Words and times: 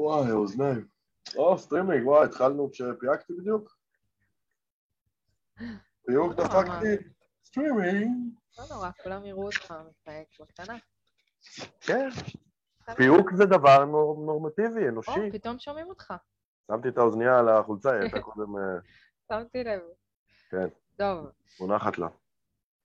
וואי, 0.00 0.32
אוזניים. 0.32 0.86
או, 1.36 1.58
סטרימינג, 1.58 2.06
וואי, 2.06 2.24
התחלנו 2.24 2.70
כשפיהקתי 2.72 3.32
בדיוק. 3.38 3.76
פיהוק 6.06 6.32
דפקתי, 6.32 7.10
סטרימינג. 7.44 8.34
לא 8.58 8.64
נורא, 8.70 8.90
כולם 9.02 9.24
יראו 9.26 9.44
אותך 9.46 9.74
מפהק 9.90 10.28
בקטנה. 10.40 10.76
כן, 11.80 12.08
פיהוק 12.96 13.30
זה 13.34 13.44
דבר 13.46 13.84
נור- 13.84 14.24
נורמטיבי, 14.26 14.82
או, 14.84 14.88
אנושי. 14.88 15.30
פתאום 15.32 15.58
שומעים 15.58 15.86
אותך. 15.88 16.14
שמתי 16.70 16.88
את 16.88 16.98
האוזנייה 16.98 17.38
על 17.38 17.48
החולצה, 17.48 17.90
היא 17.92 18.00
הייתה 18.00 18.20
קודם 18.20 18.56
אה, 18.56 18.62
שמתי 19.28 19.64
לב. 19.64 19.80
כן. 20.50 20.68
טוב, 20.96 21.26
מונחת 21.60 21.98
לה. 21.98 22.08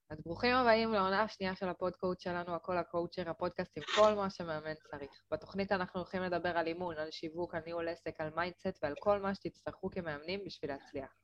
אז 0.10 0.22
ברוכים 0.26 0.56
הבאים 0.56 0.94
לעונה 0.94 1.22
השנייה 1.24 1.56
של 1.56 1.70
הפודקאסט 1.70 2.20
שלנו, 2.20 2.56
הכל 2.56 2.78
הקואוצ'ר, 2.78 3.30
הפודקאסט 3.30 3.78
עם 3.78 3.84
כל 3.96 4.14
מה 4.14 4.30
שמאמן 4.30 4.74
צריך. 4.74 5.22
בתוכנית 5.32 5.72
אנחנו 5.72 6.00
הולכים 6.00 6.22
לדבר 6.22 6.58
על 6.58 6.68
אימון, 6.68 6.98
על 6.98 7.12
שיווק, 7.12 7.56
על 7.56 7.62
ניהול 7.66 7.88
עסק, 7.88 8.22
על 8.22 8.30
mindset 8.36 8.84
ועל 8.84 8.94
כל 9.00 9.20
מה 9.20 9.36
שתצטרכו 9.36 9.90
כמאמנים 9.90 10.46
בשביל 10.46 10.72
להצליח. 10.72 11.16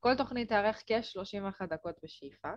כל 0.00 0.16
תוכנית 0.16 0.48
תארך 0.48 0.82
כ-31 0.86 1.66
דקות 1.66 1.94
בשאיפה, 2.02 2.52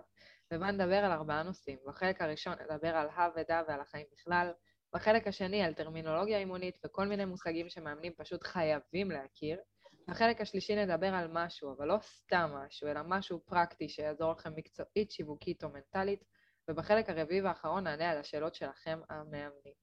ובה 0.54 0.72
נדבר 0.72 0.98
על 0.98 1.12
ארבעה 1.12 1.44
נושאים. 1.44 1.78
בחלק 1.88 2.22
הראשון 2.22 2.54
נדבר 2.54 2.96
על 2.96 3.08
הא 3.16 3.30
ודא 3.36 3.62
ועל 3.68 3.82
החיים 3.82 4.06
בכלל, 4.14 4.52
בחלק 4.94 5.28
השני 5.28 5.64
על 5.64 5.74
טרמינולוגיה 5.74 6.38
אימונית 6.38 6.80
וכל 6.86 7.08
מיני 7.08 7.26
מושגים 7.26 7.70
שמאמנים 7.70 8.14
פשוט 8.18 8.44
חייבים 8.44 9.12
להכיר. 9.12 9.60
בחלק 10.08 10.42
השלישי 10.42 10.76
נדבר 10.76 11.08
על 11.08 11.28
משהו, 11.32 11.74
אבל 11.78 11.88
לא 11.88 11.98
סתם 12.02 12.52
משהו, 12.54 12.88
אלא 12.88 13.02
משהו 13.06 13.40
פרקטי 13.46 13.90
שיעזור 13.90 14.32
לכם 14.32 14.54
מקצועית, 14.56 15.12
שיווקית 15.12 15.64
או 15.64 15.70
מנטלית, 15.70 16.24
ובחלק 16.68 17.10
הרביעי 17.10 17.42
והאחרון 17.42 17.84
נענה 17.84 18.10
על 18.10 18.18
השאלות 18.18 18.56
שלכם 18.56 19.00
המאמנים. 19.10 19.74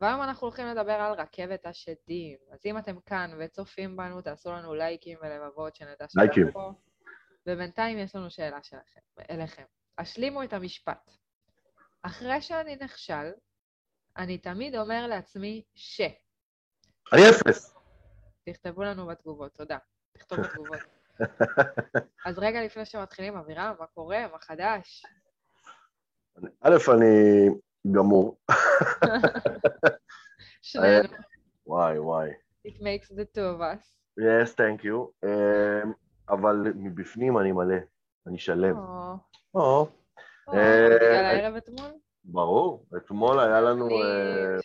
והיום 0.00 0.22
אנחנו 0.22 0.46
הולכים 0.46 0.66
לדבר 0.66 0.92
על 0.92 1.12
רכבת 1.12 1.66
השדים. 1.66 2.38
אז 2.52 2.60
אם 2.64 2.78
אתם 2.78 3.00
כאן 3.00 3.30
וצופים 3.38 3.96
בנו, 3.96 4.22
תעשו 4.22 4.52
לנו 4.52 4.74
לייקים 4.74 5.18
ולבבות, 5.22 5.76
שנדע 5.76 6.06
לייקים. 6.16 6.46
שאתם 6.46 6.52
פה. 6.52 6.72
ובינתיים 7.46 7.98
יש 7.98 8.16
לנו 8.16 8.30
שאלה 8.30 8.62
שלכם, 8.62 9.00
אליכם. 9.30 9.64
השלימו 9.98 10.42
את 10.42 10.52
המשפט. 10.52 11.10
אחרי 12.02 12.42
שאני 12.42 12.76
נכשל, 12.76 13.32
אני 14.16 14.38
תמיד 14.38 14.76
אומר 14.76 15.06
לעצמי 15.06 15.62
ש. 15.74 16.00
אני 17.12 17.22
אפס. 17.30 17.81
תכתבו 18.44 18.82
לנו 18.82 19.06
בתגובות, 19.06 19.52
תודה. 19.54 19.78
תכתוב 20.12 20.38
בתגובות. 20.42 20.78
אז 22.26 22.38
רגע 22.38 22.64
לפני 22.64 22.84
שמתחילים, 22.84 23.36
אבירם, 23.36 23.74
מה 23.78 23.86
קורה? 23.86 24.26
מה 24.32 24.38
חדש? 24.38 25.02
א', 26.60 26.76
אני 26.94 27.48
גמור. 27.92 28.38
שנינו. 30.62 31.08
וואי, 31.66 31.98
וואי. 31.98 32.30
It 32.68 32.80
makes 32.80 33.08
the 33.10 33.24
two 33.36 33.40
of 33.40 33.60
us. 33.60 33.92
Yes, 34.20 34.54
thank 34.54 34.84
you. 34.84 35.10
אמ, 35.24 35.92
אבל 36.28 36.56
מבפנים 36.74 37.38
אני 37.38 37.52
מלא, 37.52 37.74
אני 38.26 38.38
שלם. 38.38 38.78
או, 38.78 39.14
או, 39.54 39.88
או, 40.48 40.52
אה, 40.54 40.88
בגלל 40.96 41.24
הערב 41.24 41.56
אתמול? 41.56 41.90
ברור. 42.24 42.86
אתמול 42.96 43.40
היה 43.40 43.60
לנו, 43.60 43.88
אה, 43.88 44.56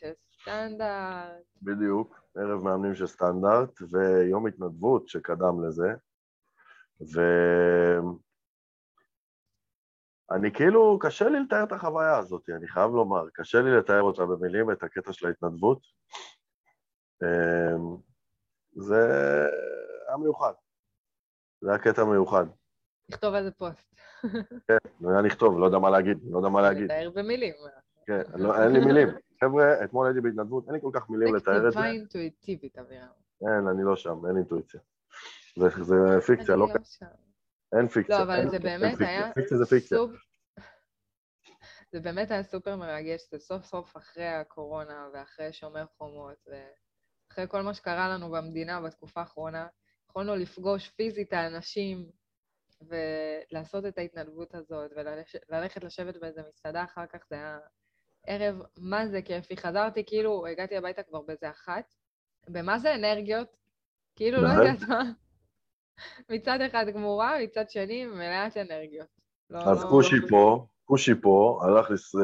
סטנדרט. 0.42 1.44
בדיוק, 1.62 2.20
ערב 2.38 2.64
מאמנים 2.64 2.96
של 2.96 3.08
סטנדרט, 3.08 3.82
ויום 3.92 4.48
התנדבות 4.48 5.08
שקדם 5.08 5.64
לזה. 5.68 5.88
ואני 10.32 10.52
כאילו, 10.54 11.00
קשה 11.02 11.30
לי 11.30 11.40
לתאר 11.40 11.64
את 11.64 11.72
החוויה 11.72 12.18
הזאת, 12.18 12.50
אני 12.50 12.68
חייב 12.68 12.92
לומר. 12.92 13.30
קשה 13.34 13.62
לי 13.62 13.78
לתאר 13.78 14.02
אותה 14.02 14.26
במילים, 14.26 14.72
את 14.72 14.84
הקטע 14.84 15.14
של 15.14 15.28
ההתנדבות. 15.28 15.82
אמ, 17.24 17.98
זה 18.72 19.08
היה 20.08 20.18
מיוחד. 20.18 20.54
זה 21.62 21.70
היה 21.70 21.80
קטע 21.80 22.04
מיוחד. 22.04 22.46
תכתוב 23.12 23.34
איזה 23.34 23.52
פוסט. 23.52 23.96
כן, 24.68 24.78
יודע 25.02 25.22
לכתוב, 25.22 25.60
לא 25.60 25.66
יודע 25.66 25.78
מה 25.78 25.90
להגיד, 25.90 26.18
לא 26.32 26.38
יודע 26.38 26.50
מה 26.50 26.62
להגיד. 26.62 26.84
לתאר 26.84 27.10
במילים. 27.16 27.54
כן, 28.08 28.22
לא, 28.44 28.64
אין 28.64 28.72
לי 28.72 28.80
מילים. 28.80 29.08
חבר'ה, 29.44 29.84
אתמול 29.84 30.08
הייתי 30.08 30.22
בהתנדבות, 30.22 30.66
אין 30.66 30.74
לי 30.74 30.82
כל 30.82 30.92
כך 30.94 31.10
מילים 31.10 31.36
לתאר 31.36 31.58
את 31.58 31.62
זה. 31.62 31.68
כתיבה 31.70 31.86
אינטואיטיבית, 31.86 32.78
אבירם. 32.78 33.08
אין, 33.42 33.68
אני 33.68 33.84
לא 33.84 33.96
שם, 33.96 34.26
אין 34.28 34.38
אינטואיציה. 34.38 34.80
זה, 35.58 35.84
זה 35.84 36.22
פיקציה, 36.22 36.56
לא, 36.56 36.68
לא 36.68 36.74
שם. 36.84 37.06
אין 37.78 37.88
פיקציה. 37.88 38.18
לא, 38.18 38.24
אבל 38.24 38.50
זה 38.50 38.60
באמת. 38.60 39.02
היה 39.02 39.34
פיקציה 39.34 39.58
זה 39.58 39.66
פיקציה. 39.66 39.98
זה 41.92 42.00
באמת 42.00 42.32
היה 42.32 42.44
סופר 42.44 42.76
מרגש, 42.76 43.22
זה 43.32 43.40
סוף 43.40 43.64
סוף 43.64 43.98
אחרי 43.98 44.28
הקורונה 44.28 45.10
ואחרי 45.14 45.54
שומר 45.54 45.86
חומות 45.98 46.38
ואחרי 46.48 47.46
כל 47.48 47.62
מה 47.62 47.74
שקרה 47.74 48.10
לנו 48.10 48.32
במדינה 48.32 48.82
בתקופה 48.82 49.20
האחרונה, 49.20 49.68
יכולנו 50.10 50.36
לפגוש 50.36 50.90
פיזית 50.90 51.34
האנשים 51.34 52.10
ולעשות 52.82 53.86
את 53.86 53.98
ההתנדבות 53.98 54.56
הזאת 54.56 54.92
וללכת 55.50 55.84
לשבת 55.84 56.18
באיזה 56.18 56.42
מסעדה 56.50 56.84
אחר 56.84 57.06
כך, 57.06 57.20
זה 57.30 57.36
היה 57.36 57.60
ערב 58.28 58.62
מה 58.80 59.08
זה 59.08 59.22
כיפי. 59.22 59.58
חזרתי, 59.58 60.04
כאילו, 60.06 60.48
הגעתי 60.48 60.78
הביתה 60.78 61.04
כבר 61.04 61.22
באיזה 61.22 61.50
אחת, 61.50 61.94
במה 62.48 62.80
זה 62.80 62.96
אנרגיות? 62.96 63.58
כאילו, 64.16 64.42
לא 64.42 64.48
מה? 64.48 64.54
יודעת 64.54 64.90
מה. 64.90 65.04
מצד 66.30 66.62
אחד 66.62 66.86
גמורה, 66.94 67.44
מצד 67.44 67.70
שני 67.70 68.06
מלאת 68.06 68.58
אנרגיות. 68.58 69.08
לא, 69.50 69.60
אז 69.60 69.84
לא- 69.84 69.90
כושי 69.90 70.16
פה, 70.30 70.66
כושי 70.86 71.22
פה, 71.22 71.62
הלך, 71.64 71.92
לס... 71.92 72.16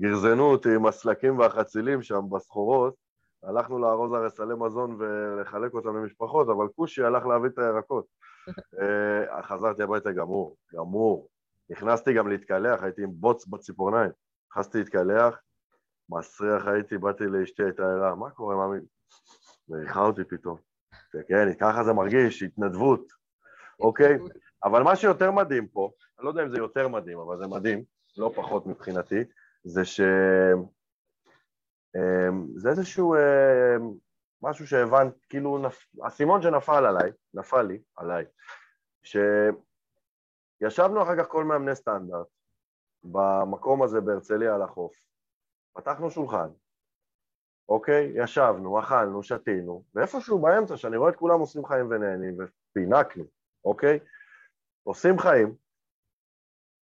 גרזנו 0.00 0.50
אותי 0.50 0.74
עם 0.74 0.86
הסלקים 0.86 1.38
והחצילים 1.38 2.02
שם 2.02 2.20
בסחורות, 2.30 2.94
הלכנו 3.42 3.78
לארוז 3.78 4.12
הרסלי 4.12 4.54
מזון 4.58 4.96
ולחלק 4.98 5.74
אותם 5.74 5.96
למשפחות, 5.96 6.48
אבל 6.48 6.68
כושי 6.76 7.02
הלך 7.02 7.26
להביא 7.26 7.48
את 7.48 7.58
הירקות. 7.58 8.06
אה, 8.80 9.42
חזרתי 9.42 9.82
הביתה 9.82 10.12
גמור, 10.12 10.56
גמור. 10.74 11.28
נכנסתי 11.70 12.14
גם 12.14 12.28
להתקלח, 12.28 12.82
הייתי 12.82 13.02
עם 13.02 13.10
בוץ 13.12 13.46
בציפורניים. 13.46 14.10
נכנסתי 14.54 14.78
להתקלח, 14.78 15.40
מסריח 16.10 16.66
הייתי, 16.66 16.98
באתי 16.98 17.24
לאשתי, 17.26 17.62
הייתה 17.62 17.82
ערה, 17.82 18.14
מה 18.14 18.30
קורה, 18.30 18.56
מאמי? 18.56 18.78
מריחה 19.68 20.00
אותי 20.00 20.24
פתאום. 20.24 20.58
כן, 21.28 21.54
ככה 21.60 21.84
זה 21.84 21.92
מרגיש, 21.92 22.42
התנדבות, 22.42 23.12
אוקיי? 23.80 24.18
אבל 24.64 24.82
מה 24.82 24.96
שיותר 24.96 25.30
מדהים 25.30 25.68
פה, 25.68 25.90
אני 26.18 26.24
לא 26.24 26.30
יודע 26.30 26.42
אם 26.42 26.50
זה 26.50 26.58
יותר 26.58 26.88
מדהים, 26.88 27.18
אבל 27.18 27.38
זה 27.38 27.46
מדהים, 27.46 27.84
לא 28.16 28.32
פחות 28.36 28.66
מבחינתי, 28.66 29.24
זה 29.64 29.84
ש... 29.84 30.00
אמ, 31.96 32.46
זה 32.56 32.68
איזשהו 32.68 33.14
אמ, 33.14 33.94
משהו 34.42 34.66
שהבנת, 34.66 35.14
כאילו, 35.28 35.58
נפ... 35.58 35.86
האסימון 36.02 36.42
שנפל 36.42 36.86
עליי, 36.86 37.10
נפל 37.34 37.62
לי, 37.62 37.82
עליי, 37.96 38.24
שישבנו 40.62 41.02
אחר 41.02 41.16
כך 41.18 41.28
כל 41.28 41.44
מאמני 41.44 41.74
סטנדרט 41.74 42.33
במקום 43.04 43.82
הזה 43.82 44.00
בהרצליה 44.00 44.54
על 44.54 44.62
החוף, 44.62 44.94
פתחנו 45.72 46.10
שולחן, 46.10 46.48
אוקיי? 47.68 48.12
ישבנו, 48.14 48.80
אכלנו, 48.80 49.22
שתינו, 49.22 49.84
ואיפשהו 49.94 50.38
באמצע, 50.38 50.76
שאני 50.76 50.96
רואה 50.96 51.10
את 51.10 51.16
כולם 51.16 51.40
עושים 51.40 51.64
חיים 51.64 51.86
ונהנים, 51.90 52.36
ופינקנו, 52.38 53.24
אוקיי? 53.64 53.98
עושים 54.82 55.18
חיים, 55.18 55.54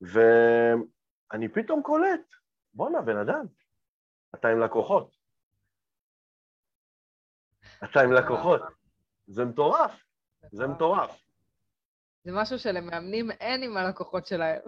ואני 0.01 1.49
פתאום 1.49 1.83
קולט, 1.83 2.35
בואנה, 2.75 3.01
בן 3.01 3.17
אדם, 3.17 3.47
אתה 4.35 4.49
עם 4.49 4.61
לקוחות. 4.61 5.17
אתה 7.85 8.01
עם 8.01 8.13
לקוחות. 8.13 8.61
זה 9.27 9.45
מטורף, 9.45 10.05
זה 10.53 10.67
מטורף. 10.67 11.25
זה 12.25 12.31
משהו 12.35 12.59
שלמאמנים 12.59 13.31
אין 13.31 13.63
עם 13.63 13.77
הלקוחות 13.77 14.27
שלהם. 14.27 14.61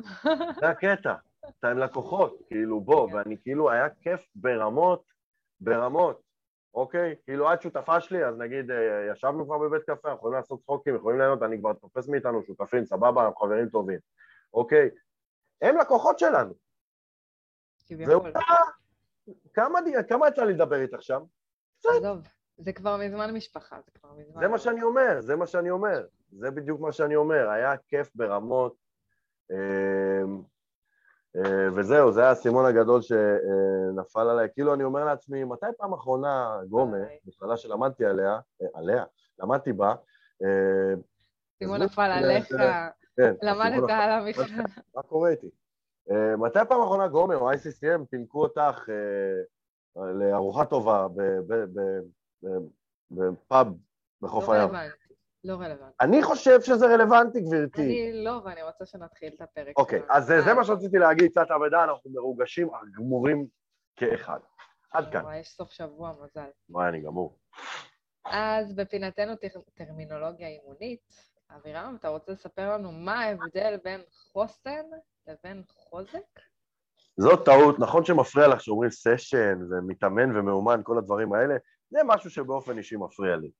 זה 0.61 0.69
הקטע, 0.69 1.15
אתה 1.49 1.71
עם 1.71 1.79
לקוחות, 1.79 2.39
כאילו 2.47 2.81
בוא, 2.81 3.09
כן. 3.09 3.15
ואני 3.15 3.37
כאילו, 3.43 3.71
היה 3.71 3.89
כיף 3.91 4.27
ברמות, 4.35 5.03
ברמות, 5.61 6.23
אוקיי? 6.75 7.15
כאילו 7.25 7.53
את 7.53 7.63
שותפה 7.63 8.01
שלי, 8.01 8.25
אז 8.25 8.37
נגיד, 8.39 8.71
אה, 8.71 9.09
ישבנו 9.13 9.45
כבר 9.45 9.59
בבית 9.59 9.83
קפה, 9.83 10.09
אנחנו 10.09 10.19
יכולים 10.19 10.37
לעשות 10.37 10.61
צחוקים, 10.63 10.97
יכולים 10.97 11.19
ליהנות, 11.19 11.43
אני 11.43 11.59
כבר 11.59 11.73
תופס 11.73 12.09
מאיתנו 12.09 12.43
שותפים, 12.43 12.87
סבבה, 12.87 13.27
אנחנו 13.27 13.37
חברים 13.37 13.69
טובים, 13.69 13.99
אוקיי? 14.55 14.91
הם 15.63 15.77
לקוחות 15.77 16.19
שלנו. 16.19 16.55
זהו. 18.05 18.23
כמה, 19.55 19.79
כמה 20.09 20.29
יצא 20.29 20.45
לי 20.45 20.53
לדבר 20.53 20.81
איתך 20.81 21.03
שם? 21.03 21.21
עזוב, 21.79 22.19
זה 22.57 22.73
כבר 22.73 22.97
מזמן 22.97 23.35
משפחה, 23.35 23.77
זה 23.85 23.91
כבר 24.01 24.13
מזמן... 24.13 24.41
זה 24.41 24.49
מה 24.49 24.59
שאני 24.59 24.83
אומר, 24.83 25.21
זה 25.21 25.37
מה 25.37 25.47
שאני 25.47 25.71
אומר. 25.71 26.07
זה 26.39 26.51
בדיוק 26.51 26.81
מה 26.81 26.93
שאני 26.93 27.17
אומר, 27.17 27.49
היה 27.49 27.77
כיף 27.77 28.11
ברמות, 28.15 28.75
אמ, 29.51 30.43
וזהו, 31.77 32.13
זה 32.13 32.29
האסימון 32.29 32.67
הגדול 32.67 33.01
שנפל 33.03 34.21
עליי. 34.29 34.49
כאילו, 34.55 34.75
אני 34.75 34.85
אומר 34.85 35.05
לעצמי, 35.05 35.45
מתי 35.45 35.67
פעם 35.79 35.93
אחרונה 35.93 36.59
גומה. 36.69 36.97
מכללה 37.25 37.57
שלמדתי 37.57 38.05
עליה, 38.05 38.39
אה, 38.63 38.67
עליה, 38.75 39.05
למדתי 39.39 39.73
בה, 39.73 39.95
אה, 40.45 40.95
סימון 41.59 41.83
נפל 41.83 42.03
עליך, 42.03 42.49
כן, 43.17 43.35
למדת 43.43 43.91
על 43.91 44.11
המכללה. 44.11 44.65
מה 44.95 45.03
קורה 45.03 45.31
איתי? 45.31 45.51
אה, 46.11 46.37
מתי 46.37 46.59
פעם 46.69 46.81
אחרונה 46.81 47.09
גומר 47.09 47.37
או 47.37 47.53
ICCM 47.53 48.05
פינקו 48.11 48.43
אותך 48.43 48.89
אה, 48.89 50.13
לארוחה 50.13 50.65
טובה 50.65 51.09
ב- 51.09 51.23
ב- 51.47 51.79
ב- 51.79 52.01
ב- 53.11 53.35
פאב 53.49 53.67
בחוף 54.23 54.49
הים. 54.49 54.71
רלוונטי. 55.47 55.65
לא 55.65 55.75
רלוונטי. 55.75 55.95
אני 56.01 56.23
חושב 56.23 56.61
שזה 56.61 56.87
רלוונטי, 56.87 57.41
גברתי. 57.41 57.83
אני 57.83 58.25
לא, 58.25 58.41
ואני 58.45 58.63
רוצה 58.63 58.87
שנתחיל 58.87 59.33
את 59.37 59.41
הפרק. 59.41 59.79
אוקיי. 59.79 60.03
אז 60.11 60.25
זה- 60.27 60.41
זה 60.43 60.51
אה, 60.51 60.55
מה 60.55 60.65
שרציתי 60.65 60.99
להגיד, 60.99 61.31
קצת 61.31 61.51
עבודה, 61.51 61.85
אנחנו 61.85 62.11
מרוגשים, 62.11 62.69
גמורים 62.97 63.47
כאחד. 63.97 64.39
עד 64.91 65.13
כאן. 65.13 65.25
יש 65.41 65.49
סוף 65.49 65.71
שבוע, 65.71 66.13
מזל. 66.25 66.47
וואי, 66.71 66.89
אני 66.89 67.01
גמור. 67.01 67.39
אז 68.25 68.75
בפינתנו 68.77 69.37
טר- 69.37 69.61
טרמינולוגיה 69.75 70.49
אימונית, 70.49 71.01
אבירם, 71.57 71.97
אתה 72.01 72.09
רוצה 72.09 72.33
לספר 72.33 72.73
לנו 72.73 72.93
מה 72.93 73.21
ההבדל 73.21 73.77
בין 73.85 74.01
חוסן 74.33 74.85
לבין 75.27 75.63
חוזק? 75.69 76.41
זאת 77.17 77.45
טעות, 77.45 77.79
נכון 77.79 78.05
שמפריע 78.05 78.49
לך 78.49 78.61
שאומרים 78.61 78.91
סשן 78.91 79.59
ומתאמן 79.71 80.37
ומאומן, 80.37 80.81
כל 80.85 80.99
הדברים 80.99 81.33
האלה, 81.33 81.55
זה 81.91 81.99
משהו 82.07 82.31
שבאופן 82.31 82.79
אישי 82.79 82.97
מפריע 82.97 83.37
לי. 83.37 83.51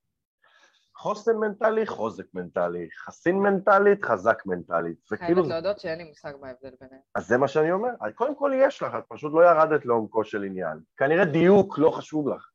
חוסן 0.97 1.37
מנטלי, 1.37 1.87
חוזק 1.87 2.25
מנטלי, 2.35 2.89
חסין 2.99 3.37
מנטלית, 3.37 4.05
חזק 4.05 4.43
מנטלית. 4.47 4.97
זה 5.09 5.17
כאילו, 5.17 5.43
חייבת 5.43 5.49
להודות 5.49 5.79
שאין 5.79 5.99
לי 5.99 6.05
מושג 6.05 6.33
מה 6.41 6.49
ההבדל 6.49 6.71
ביניהם. 6.81 7.01
אז 7.15 7.27
זה 7.27 7.39
מה 7.39 7.49
שאני 7.49 7.73
אומר. 7.73 7.91
קודם 8.15 8.35
כל 8.35 8.53
יש 8.55 8.83
לך, 8.83 8.95
את 8.99 9.05
פשוט 9.09 9.33
לא 9.35 9.45
ירדת 9.45 9.87
לעומקו 9.87 10.25
של 10.25 10.43
עניין. 10.43 10.79
כנראה 10.97 11.25
דיוק 11.25 11.79
לא 11.79 11.91
חשוב 11.91 12.29
לך, 12.29 12.51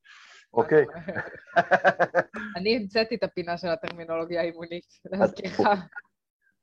אוקיי? 0.54 0.86
אני 2.58 2.78
המצאתי 2.78 3.16
את 3.16 3.24
הפינה 3.24 3.58
של 3.58 3.68
הטרמינולוגיה 3.68 4.42
האימונית, 4.42 4.86
להזכירך. 5.06 5.60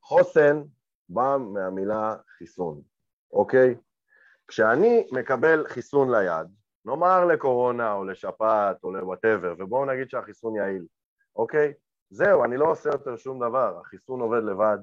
חוסן 0.01 0.61
בא 1.09 1.37
מהמילה 1.53 2.15
חיסון, 2.37 2.81
אוקיי? 3.33 3.75
כשאני 4.47 5.07
מקבל 5.11 5.67
חיסון 5.67 6.15
ליד, 6.15 6.47
נאמר 6.85 7.25
לקורונה 7.25 7.93
או 7.93 8.05
לשפעת 8.05 8.83
או 8.83 8.91
לוואטאבר, 8.91 9.55
ובואו 9.59 9.85
נגיד 9.85 10.09
שהחיסון 10.09 10.55
יעיל, 10.55 10.85
אוקיי? 11.37 11.73
זהו, 12.09 12.43
אני 12.43 12.57
לא 12.57 12.71
עושה 12.71 12.89
יותר 12.89 13.15
שום 13.15 13.39
דבר, 13.47 13.79
החיסון 13.79 14.21
עובד 14.21 14.43
לבד, 14.43 14.77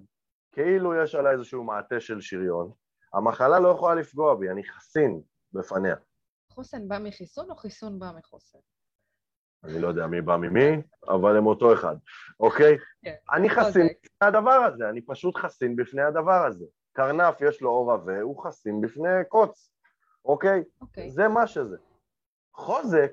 כאילו 0.53 0.95
יש 0.95 1.15
עליי 1.15 1.33
איזשהו 1.33 1.65
מעטה 1.65 2.01
של 2.01 2.21
שריון, 2.21 2.73
המחלה 3.15 3.61
לא 3.61 3.69
יכולה 3.69 3.95
לפגוע 3.95 4.35
בי, 4.35 4.51
אני 4.51 4.65
חסין 4.65 5.21
בפניה. 5.53 5.97
חוסן 6.51 6.89
בא 6.89 6.99
מחיסון 6.99 7.51
או 7.51 7.57
חיסון 7.57 7.99
בא 7.99 8.13
מחוסן? 8.19 8.59
אני 9.65 9.81
לא 9.81 9.89
יודע 9.89 10.07
מי 10.07 10.21
בא 10.21 10.37
ממי, 10.37 10.83
אבל 11.09 11.37
הם 11.37 11.47
אותו 11.47 11.75
אחד, 11.75 11.97
אוקיי? 12.41 12.77
כן. 13.03 13.15
אני 13.33 13.51
חסין 13.51 13.63
חוזק. 13.89 13.97
בפני 14.05 14.29
הדבר 14.29 14.51
הזה, 14.51 14.89
אני 14.89 15.03
פשוט 15.03 15.37
חסין 15.37 15.77
בפני 15.77 16.03
הדבר 16.03 16.47
הזה. 16.47 16.65
קרנף 16.93 17.41
יש 17.41 17.63
לו 17.63 17.71
אור 17.71 17.93
עבה, 17.93 18.21
הוא 18.21 18.45
חסין 18.45 18.81
בפני 18.81 19.25
קוץ, 19.29 19.71
אוקיי? 20.25 20.65
אוקיי. 20.81 21.11
זה 21.11 21.29
מה 21.29 21.47
שזה. 21.47 21.77
חוזק 22.55 23.13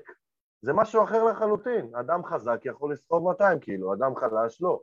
זה 0.62 0.72
משהו 0.72 1.04
אחר 1.04 1.24
לחלוטין. 1.24 1.94
אדם 1.94 2.24
חזק 2.24 2.60
יכול 2.64 2.92
לסחוב 2.92 3.28
200 3.30 3.58
קילו, 3.58 3.94
אדם 3.94 4.16
חלש 4.16 4.62
לא. 4.62 4.80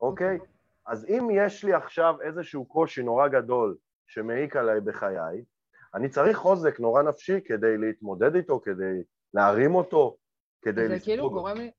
אוקיי? 0.00 0.38
אז 0.86 1.04
אם 1.08 1.28
יש 1.32 1.64
לי 1.64 1.72
עכשיו 1.72 2.14
איזשהו 2.22 2.64
קושי 2.64 3.02
נורא 3.02 3.28
גדול 3.28 3.76
שמעיק 4.06 4.56
עליי 4.56 4.80
בחיי, 4.80 5.44
אני 5.94 6.08
צריך 6.08 6.36
חוזק 6.36 6.80
נורא 6.80 7.02
נפשי 7.02 7.40
כדי 7.44 7.78
להתמודד 7.78 8.34
איתו, 8.34 8.60
כדי 8.60 9.02
להרים 9.34 9.74
אותו, 9.74 10.16
כדי 10.62 10.88
זה 10.88 11.00
כאילו 11.00 11.24
לספוג. 11.24 11.32
גורם 11.32 11.56
לי... 11.56 11.70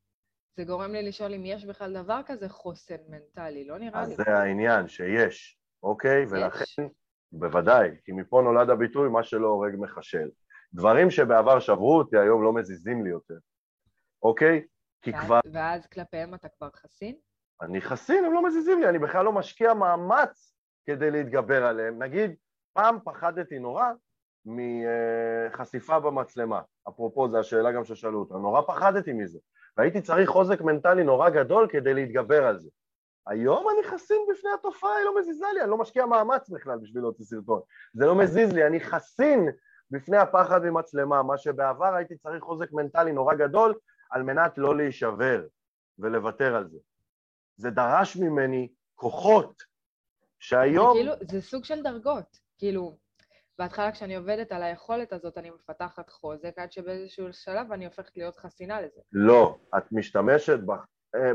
זה 0.57 0.63
גורם 0.63 0.91
לי 0.91 1.03
לשאול 1.03 1.33
אם 1.33 1.45
יש 1.45 1.65
בכלל 1.65 1.93
דבר 2.03 2.21
כזה 2.25 2.49
חוסן 2.49 2.95
מנטלי, 3.09 3.67
לא 3.67 3.77
נראה 3.77 4.01
אז 4.01 4.09
לי. 4.09 4.15
זה 4.15 4.37
העניין, 4.37 4.87
שיש, 4.87 5.59
אוקיי? 5.83 6.25
ולכן, 6.29 6.87
בוודאי, 7.31 7.89
כי 8.05 8.11
מפה 8.11 8.41
נולד 8.41 8.69
הביטוי, 8.69 9.09
מה 9.09 9.23
שלא 9.23 9.47
הורג 9.47 9.75
מחשל. 9.77 10.29
דברים 10.73 11.11
שבעבר 11.11 11.59
שברו 11.59 11.97
אותי, 11.97 12.17
היום 12.17 12.43
לא 12.43 12.53
מזיזים 12.53 13.03
לי 13.03 13.09
יותר, 13.09 13.37
אוקיי? 14.23 14.65
כי 15.01 15.11
ואז- 15.11 15.25
כבר, 15.25 15.39
ואז 15.53 15.87
כלפיהם 15.87 16.33
אתה 16.33 16.47
כבר 16.57 16.69
חסין? 16.75 17.15
אני 17.61 17.81
חסין, 17.81 18.25
הם 18.25 18.33
לא 18.33 18.45
מזיזים 18.45 18.79
לי, 18.79 18.89
אני 18.89 18.99
בכלל 18.99 19.25
לא 19.25 19.31
משקיע 19.31 19.73
מאמץ 19.73 20.53
כדי 20.85 21.11
להתגבר 21.11 21.65
עליהם. 21.65 22.03
נגיד, 22.03 22.35
פעם 22.73 22.97
פחדתי 23.03 23.59
נורא 23.59 23.91
מחשיפה 24.45 25.99
במצלמה. 25.99 26.61
אפרופו, 26.89 27.29
זו 27.29 27.39
השאלה 27.39 27.71
גם 27.71 27.83
ששאלו 27.83 28.19
אותה, 28.19 28.33
נורא 28.33 28.61
פחדתי 28.61 29.13
מזה. 29.13 29.39
והייתי 29.77 30.01
צריך 30.01 30.29
חוזק 30.29 30.61
מנטלי 30.61 31.03
נורא 31.03 31.29
גדול 31.29 31.67
כדי 31.71 31.93
להתגבר 31.93 32.45
על 32.47 32.59
זה. 32.59 32.69
היום 33.27 33.65
אני 33.69 33.87
חסין 33.87 34.17
בפני 34.31 34.49
התופעה, 34.59 34.95
היא 34.95 35.05
לא 35.05 35.19
מזיזה 35.19 35.45
לי, 35.53 35.61
אני 35.61 35.69
לא 35.69 35.77
משקיע 35.77 36.05
מאמץ 36.05 36.49
בכלל 36.49 36.79
בשביל 36.81 37.03
להוציא 37.03 37.25
סרטון. 37.25 37.61
זה 37.93 38.05
לא 38.05 38.15
מזיז 38.15 38.53
לי, 38.53 38.67
אני 38.67 38.79
חסין 38.79 39.49
בפני 39.93 40.17
הפחד 40.17 40.61
ממצלמה, 40.63 41.23
מה 41.23 41.37
שבעבר 41.37 41.93
הייתי 41.95 42.17
צריך 42.17 42.43
חוזק 42.43 42.71
מנטלי 42.71 43.11
נורא 43.11 43.33
גדול 43.35 43.73
על 44.11 44.23
מנת 44.23 44.57
לא 44.57 44.77
להישבר 44.77 45.45
ולוותר 45.99 46.55
על 46.55 46.69
זה. 46.69 46.77
זה 47.57 47.69
דרש 47.69 48.17
ממני 48.17 48.73
כוחות 48.95 49.57
זה 49.57 49.65
שהיום... 50.39 50.97
כאילו, 50.97 51.13
זה 51.31 51.41
סוג 51.41 51.63
של 51.63 51.83
דרגות. 51.83 52.37
כאילו, 52.57 52.97
בהתחלה 53.59 53.91
כשאני 53.91 54.15
עובדת 54.15 54.51
על 54.51 54.63
היכולת 54.63 55.13
הזאת, 55.13 55.37
אני 55.37 55.49
מפתחת 55.49 56.09
חוזק, 56.09 56.57
עד 56.57 56.71
שבאיזשהו 56.71 57.33
שלב 57.33 57.71
אני 57.71 57.85
הופכת 57.85 58.17
להיות 58.17 58.37
חסינה 58.37 58.81
לזה. 58.81 59.01
לא, 59.11 59.57
את 59.77 59.83
משתמשת 59.91 60.59
ב... 60.65 60.71
אה, 61.15 61.31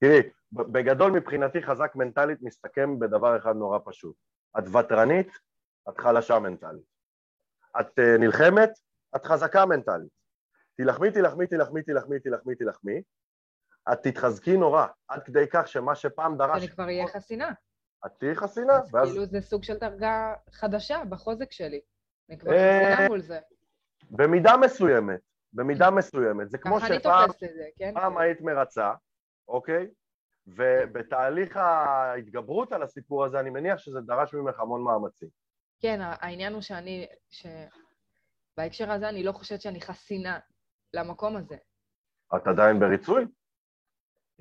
תראי, 0.00 0.20
ב- 0.52 0.72
בגדול 0.78 1.12
מבחינתי 1.12 1.62
חזק 1.62 1.92
מנטלית 1.94 2.38
מסתכם 2.42 2.98
בדבר 2.98 3.36
אחד 3.36 3.56
נורא 3.56 3.78
פשוט. 3.84 4.16
את 4.58 4.64
ותרנית, 4.68 5.28
את 5.88 5.98
חלשה 5.98 6.38
מנטלית. 6.38 6.91
את 7.80 7.98
אה, 7.98 8.18
נלחמת, 8.18 8.70
את 9.16 9.24
חזקה 9.24 9.66
מנטלית. 9.66 10.10
תילחמי, 10.76 11.10
תילחמי, 11.10 11.46
תילחמי, 11.46 11.82
תילחמי, 11.82 12.20
תילחמי, 12.20 12.54
תילחמי. 12.54 13.02
את 13.92 13.98
תתחזקי 14.02 14.56
נורא, 14.56 14.86
עד 15.08 15.22
כדי 15.22 15.44
כך 15.52 15.68
שמה 15.68 15.94
שפעם 15.94 16.36
דרש... 16.36 16.62
אני 16.62 16.68
כבר 16.68 16.84
אהיה 16.84 17.06
חסינה. 17.06 17.52
את 18.06 18.12
תהיי 18.18 18.34
חסינה, 18.34 18.72
אז 18.72 18.94
ואז 18.94 19.08
כאילו 19.08 19.26
זה 19.26 19.40
סוג 19.40 19.62
של 19.62 19.78
דרגה 19.78 20.34
חדשה 20.52 21.02
בחוזק 21.08 21.52
שלי. 21.52 21.80
אני 22.30 22.38
כבר 22.38 22.52
אה, 22.52 22.92
חסינה 22.92 23.08
מול 23.08 23.20
זה. 23.20 23.38
במידה 24.10 24.56
מסוימת, 24.56 25.20
במידה 25.52 25.90
מסוימת, 25.90 26.50
זה 26.50 26.58
כמו 26.58 26.80
שפעם 26.80 27.30
זה, 27.40 27.66
כן? 27.76 27.94
פעם 27.94 28.18
היית 28.18 28.40
מרצה, 28.40 28.92
אוקיי? 29.48 29.88
ובתהליך 30.46 31.56
ההתגברות 31.56 32.72
על 32.72 32.82
הסיפור 32.82 33.24
הזה, 33.24 33.40
אני 33.40 33.50
מניח 33.50 33.78
שזה 33.78 34.00
דרש 34.00 34.34
ממך 34.34 34.60
המון 34.60 34.84
מאמצים. 34.84 35.28
כן, 35.82 35.98
העניין 36.00 36.52
הוא 36.52 36.62
שאני, 36.62 37.06
ש... 37.30 37.46
בהקשר 38.56 38.90
הזה 38.90 39.08
אני 39.08 39.22
לא 39.22 39.32
חושבת 39.32 39.60
שאני 39.60 39.80
חסינה 39.80 40.38
למקום 40.94 41.36
הזה. 41.36 41.56
את 42.36 42.46
עדיין 42.46 42.80
בריצוי? 42.80 43.24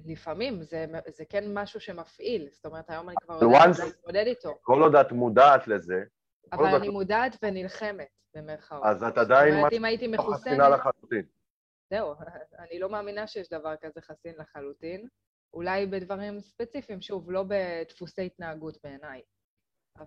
לפעמים 0.06 0.64
זה, 0.64 0.86
זה 1.08 1.24
כן 1.30 1.44
משהו 1.54 1.80
שמפעיל, 1.80 2.50
זאת 2.52 2.66
אומרת, 2.66 2.90
היום 2.90 3.10
אני 3.10 3.16
כבר 3.22 3.40
יודעת 3.42 3.80
להתמודד 3.86 4.24
איתו, 4.26 4.60
כל 4.62 4.82
עוד 4.82 4.96
את 4.96 5.12
מודעת 5.12 5.68
לזה, 5.68 6.04
אבל 6.52 6.66
אני 6.66 6.88
את 6.88 6.94
מודעת 6.94 7.38
ונלחמת, 7.44 8.08
במרכאות. 8.36 8.84
אז 8.86 9.04
את 9.04 9.18
עדיין 9.18 9.52
זאת 9.52 9.58
אומרת, 9.58 9.74
אם 9.74 9.86
הייתי 9.86 10.08
לא 10.08 10.18
חסינה 10.18 10.70
מחוסנת, 10.70 10.80
לחלוטין. 10.80 11.26
זהו, 11.90 12.14
אני 12.64 12.80
לא 12.80 12.90
מאמינה 12.90 13.28
שיש 13.28 13.50
דבר 13.50 13.76
כזה 13.82 14.02
חסין 14.02 14.36
לחלוטין. 14.38 15.08
אולי 15.54 15.86
בדברים 15.86 16.40
ספציפיים, 16.40 17.02
שוב, 17.02 17.32
לא 17.32 17.44
בדפוסי 17.48 18.26
התנהגות 18.26 18.78
בעיניי. 18.84 19.22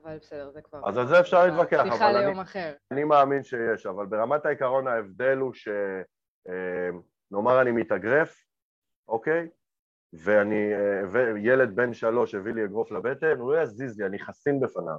אבל 0.03 0.19
בסדר, 0.19 0.51
זה 0.51 0.63
כבר... 0.63 0.89
אז 0.89 0.99
על 0.99 1.07
זה 1.07 1.21
אפשר 1.21 1.47
להתווכח, 1.47 1.83
שיחה 1.85 2.11
אבל 2.11 2.17
אני- 2.17 2.27
ליום 2.27 2.41
אחר. 2.41 2.75
אני 2.91 3.05
מאמין 3.05 3.45
שיש, 3.45 3.87
אבל 3.87 4.07
ברמת 4.07 4.47
העיקרון 4.47 4.87
ההבדל 4.89 5.39
הוא 5.39 5.55
ש... 5.55 5.69
אה, 6.49 6.91
נאמר 7.31 7.61
אני 7.61 7.71
מתאגרף, 7.71 8.45
אוקיי? 9.09 9.49
ואני, 10.13 10.75
אה, 10.75 11.03
וילד 11.35 11.77
בן 11.77 11.93
שלוש 11.95 12.35
הביא 12.35 12.53
לי 12.53 12.65
אגרוף 12.65 12.93
לבטן, 12.93 13.39
הוא 13.39 13.53
לא 13.53 13.63
יזיז 13.63 14.01
לי, 14.01 14.07
אני 14.07 14.19
חסין 14.19 14.61
בפניו, 14.61 14.99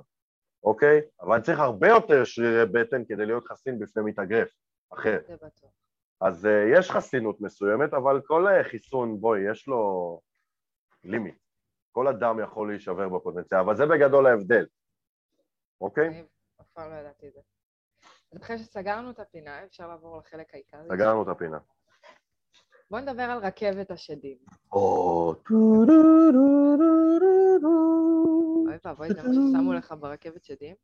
אוקיי? 0.63 1.01
אבל 1.21 1.33
אני 1.33 1.43
צריך 1.43 1.59
הרבה 1.59 1.87
יותר 1.87 2.23
שרירי 2.23 2.65
בטן 2.65 3.05
כדי 3.05 3.25
להיות 3.25 3.47
חסין 3.47 3.79
בפני 3.79 4.03
מתאגרף 4.03 4.49
אחר. 4.93 5.19
זה 5.27 5.35
בטוח. 5.35 5.71
אז 6.21 6.45
uh, 6.45 6.49
יש 6.79 6.91
חסינות 6.91 7.41
מסוימת, 7.41 7.93
אבל 7.93 8.21
כל 8.25 8.45
חיסון, 8.63 9.19
בואי, 9.21 9.51
יש 9.51 9.67
לו 9.67 10.21
לימיט. 11.03 11.35
כל 11.91 12.07
אדם 12.07 12.39
יכול 12.39 12.69
להישבר 12.69 13.09
בפוטנציאל, 13.09 13.59
אבל 13.59 13.75
זה 13.75 13.85
בגדול 13.85 14.27
ההבדל, 14.27 14.65
אוקיי? 15.81 16.07
אני 16.07 16.23
אף 16.61 16.65
פעם 16.73 16.91
לא 16.91 16.95
ידעתי 16.95 17.27
את 17.27 17.33
זה. 17.33 17.39
אז 18.31 18.41
אחרי 18.41 18.57
שסגרנו 18.57 19.11
את 19.11 19.19
הפינה, 19.19 19.63
אפשר 19.63 19.87
לעבור 19.87 20.17
לחלק 20.17 20.53
העיקרי. 20.53 20.87
סגרנו 20.89 21.23
את 21.23 21.27
הפינה. 21.27 21.57
בואו 22.89 23.01
נדבר 23.01 23.23
על 23.23 23.37
רכבת 23.37 23.91
השדים. 23.91 24.37
או... 24.71 25.33
אוי 28.67 28.77
ואבוי, 28.85 29.13
זה 29.13 29.23
מה 29.23 29.33
ששמו 29.33 29.73
לך 29.73 29.93
ברכבת 29.99 30.43
שדים? 30.43 30.75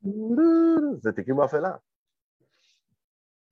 זה 0.98 1.12
תיקים 1.12 1.36
באפלה. 1.36 1.72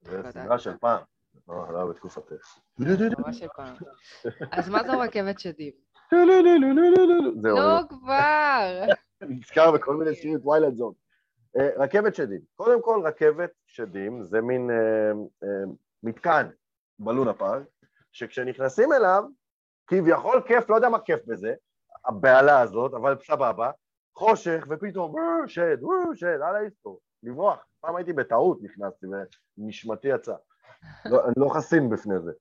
זה 0.02 0.18
בוודאי. 0.18 0.44
סדרה 0.44 0.60
של 0.60 0.78
פעם. 0.78 1.04
לא, 1.48 1.74
לא 1.74 1.90
בתקופתך. 1.90 2.60
ממש 2.80 3.44
פעם. 3.56 3.76
אז 4.52 4.70
מה 4.70 4.84
זו 4.84 5.00
רכבת 5.00 5.40
שדים? 5.40 5.74
זהו, 6.12 7.56
לא 7.56 7.80
אני 7.80 7.88
כבר! 7.90 8.86
נזכר 9.30 9.72
בכל 9.72 9.96
מיני 9.96 10.16
שירים, 10.16 10.40
Twilight 10.40 10.76
Zone. 10.76 10.94
אה, 11.58 11.70
רכבת 11.78 12.16
שדים. 12.16 12.42
קודם 12.56 12.82
כל, 12.82 13.02
רכבת 13.06 13.50
שדים 13.68 14.24
זה 14.24 14.42
מין 14.42 14.70
אה, 14.72 15.12
אה, 15.44 15.64
מתקן 16.04 16.50
בלונה 17.00 17.34
פארק, 17.34 17.64
שכשנכנסים 18.12 18.94
אליו, 18.94 19.24
כביכול 19.88 20.42
כיף, 20.48 20.70
לא 20.70 20.76
יודע 20.76 20.90
מה 20.90 21.00
כיף 21.00 21.20
בזה, 21.26 21.54
הבהלה 22.06 22.62
הזאת, 22.62 22.94
אבל 22.94 23.18
סבבה, 23.28 23.72
חושך, 24.16 24.66
ופתאום 24.70 25.16
אה, 25.18 25.48
שד, 25.48 25.78
אה, 25.84 26.16
שד, 26.16 26.40
על 26.42 26.56
האיסטור, 26.56 27.00
לברוח. 27.24 27.66
פעם 27.82 27.96
הייתי 27.96 28.14
בטעות, 28.14 28.60
נכנסתי, 28.62 29.08
ונשמתי 29.58 30.08
יצא. 30.08 30.36
לא, 31.06 31.26
אני 31.26 31.34
לא 31.38 31.50
חסין 31.50 31.90
בפני 31.90 32.20
זה. 32.20 32.32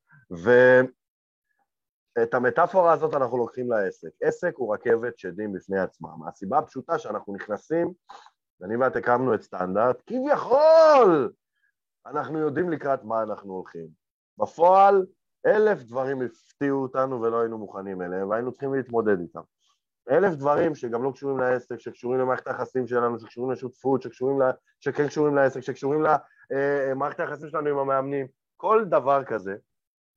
ואת 2.18 2.34
המטאפורה 2.34 2.92
הזאת 2.92 3.14
אנחנו 3.14 3.38
לוקחים 3.38 3.72
לעסק. 3.72 4.08
עסק 4.22 4.52
הוא 4.56 4.74
רכבת 4.74 5.18
שדים 5.18 5.52
בפני 5.52 5.78
עצמה. 5.78 6.08
מהסיבה 6.16 6.58
הפשוטה 6.58 6.98
שאנחנו 6.98 7.34
נכנסים, 7.34 7.92
אני 8.62 8.76
ואת 8.76 8.96
הקמנו 8.96 9.34
את 9.34 9.42
סטנדרט, 9.42 10.02
כביכול 10.06 11.32
אנחנו 12.06 12.38
יודעים 12.38 12.70
לקראת 12.70 13.04
מה 13.04 13.22
אנחנו 13.22 13.52
הולכים. 13.52 13.88
בפועל, 14.38 15.06
אלף 15.46 15.82
דברים 15.82 16.22
הפתיעו 16.22 16.82
אותנו 16.82 17.22
ולא 17.22 17.40
היינו 17.40 17.58
מוכנים 17.58 18.02
אליהם, 18.02 18.28
והיינו 18.28 18.52
צריכים 18.52 18.74
להתמודד 18.74 19.20
איתם. 19.20 19.40
אלף 20.10 20.34
דברים 20.34 20.74
שגם 20.74 21.02
לא 21.02 21.10
קשורים 21.14 21.38
לעסק, 21.38 21.76
שקשורים 21.76 22.20
למערכת 22.20 22.46
היחסים 22.46 22.86
שלנו, 22.86 23.18
שקשורים 23.18 23.50
לשותפות, 23.50 24.02
שקשורים 24.02 24.42
ל... 24.42 24.44
שכן 24.80 25.08
קשורים 25.08 25.34
לעסק, 25.34 25.60
שקשורים 25.60 26.02
למערכת 26.50 27.20
היחסים 27.20 27.48
שלנו 27.48 27.68
עם 27.68 27.78
המאמנים. 27.78 28.26
כל 28.56 28.84
דבר 28.84 29.24
כזה, 29.24 29.56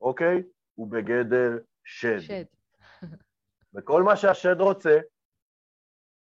אוקיי? 0.02 0.44
הוא 0.76 0.92
בגדר 0.92 1.58
שד. 1.84 2.20
שד. 2.20 2.44
וכל 3.74 4.04
מה 4.04 4.16
שהשד 4.16 4.62
רוצה 4.62 5.00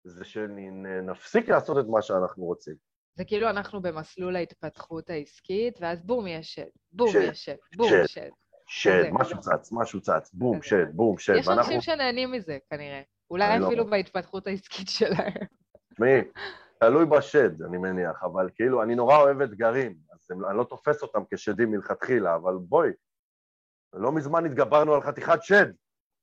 זה 0.04 0.25
שנפסיק 0.25 1.49
לעשות 1.49 1.78
את 1.78 1.85
מה 1.88 2.02
שאנחנו 2.02 2.44
רוצים. 2.44 2.75
זה 3.14 3.25
כאילו 3.25 3.50
אנחנו 3.50 3.82
במסלול 3.82 4.37
ההתפתחות 4.37 5.11
העסקית, 5.11 5.78
ואז 5.80 6.02
בום, 6.02 6.26
יש 6.26 6.54
שד. 6.54 6.68
בום, 6.92 7.09
יש 7.23 7.44
שד. 7.44 7.56
בום, 7.76 7.90
שד. 8.06 8.28
שד. 8.66 9.04
משהו 9.12 9.40
צץ, 9.40 9.73
משהו 9.73 10.00
צץ, 10.00 10.30
בום. 10.32 10.62
שד, 10.62 10.87
בום, 10.92 11.18
שד. 11.18 11.35
יש 11.35 11.49
אנשים 11.49 11.80
שנהנים 11.80 12.32
מזה, 12.32 12.59
כנראה. 12.71 13.02
אולי 13.30 13.59
לא 13.59 13.66
אפילו. 13.66 13.87
בהתפתחות 13.87 14.47
העסקית 14.47 14.88
שלהם. 14.88 15.32
תשמעי, 15.92 16.21
תלוי 16.80 17.06
בשד, 17.06 17.62
אני 17.62 17.78
מניח, 17.78 18.23
אבל 18.23 18.50
כאילו, 18.54 18.82
אני 18.82 18.94
נורא 18.94 19.16
אוהב 19.16 19.40
אתגרים, 19.40 19.97
אז 20.12 20.30
אני 20.30 20.59
לא 20.59 20.64
תופס 20.64 21.02
אותם 21.02 21.23
כשדים 21.30 21.71
מלכתחילה, 21.71 22.35
אבל 22.35 22.54
בואי, 22.54 22.90
לא 23.92 24.12
מזמן 24.12 24.47
התגברנו 24.47 24.94
על 24.94 25.00
חתיכת 25.02 25.38
שד, 25.42 25.66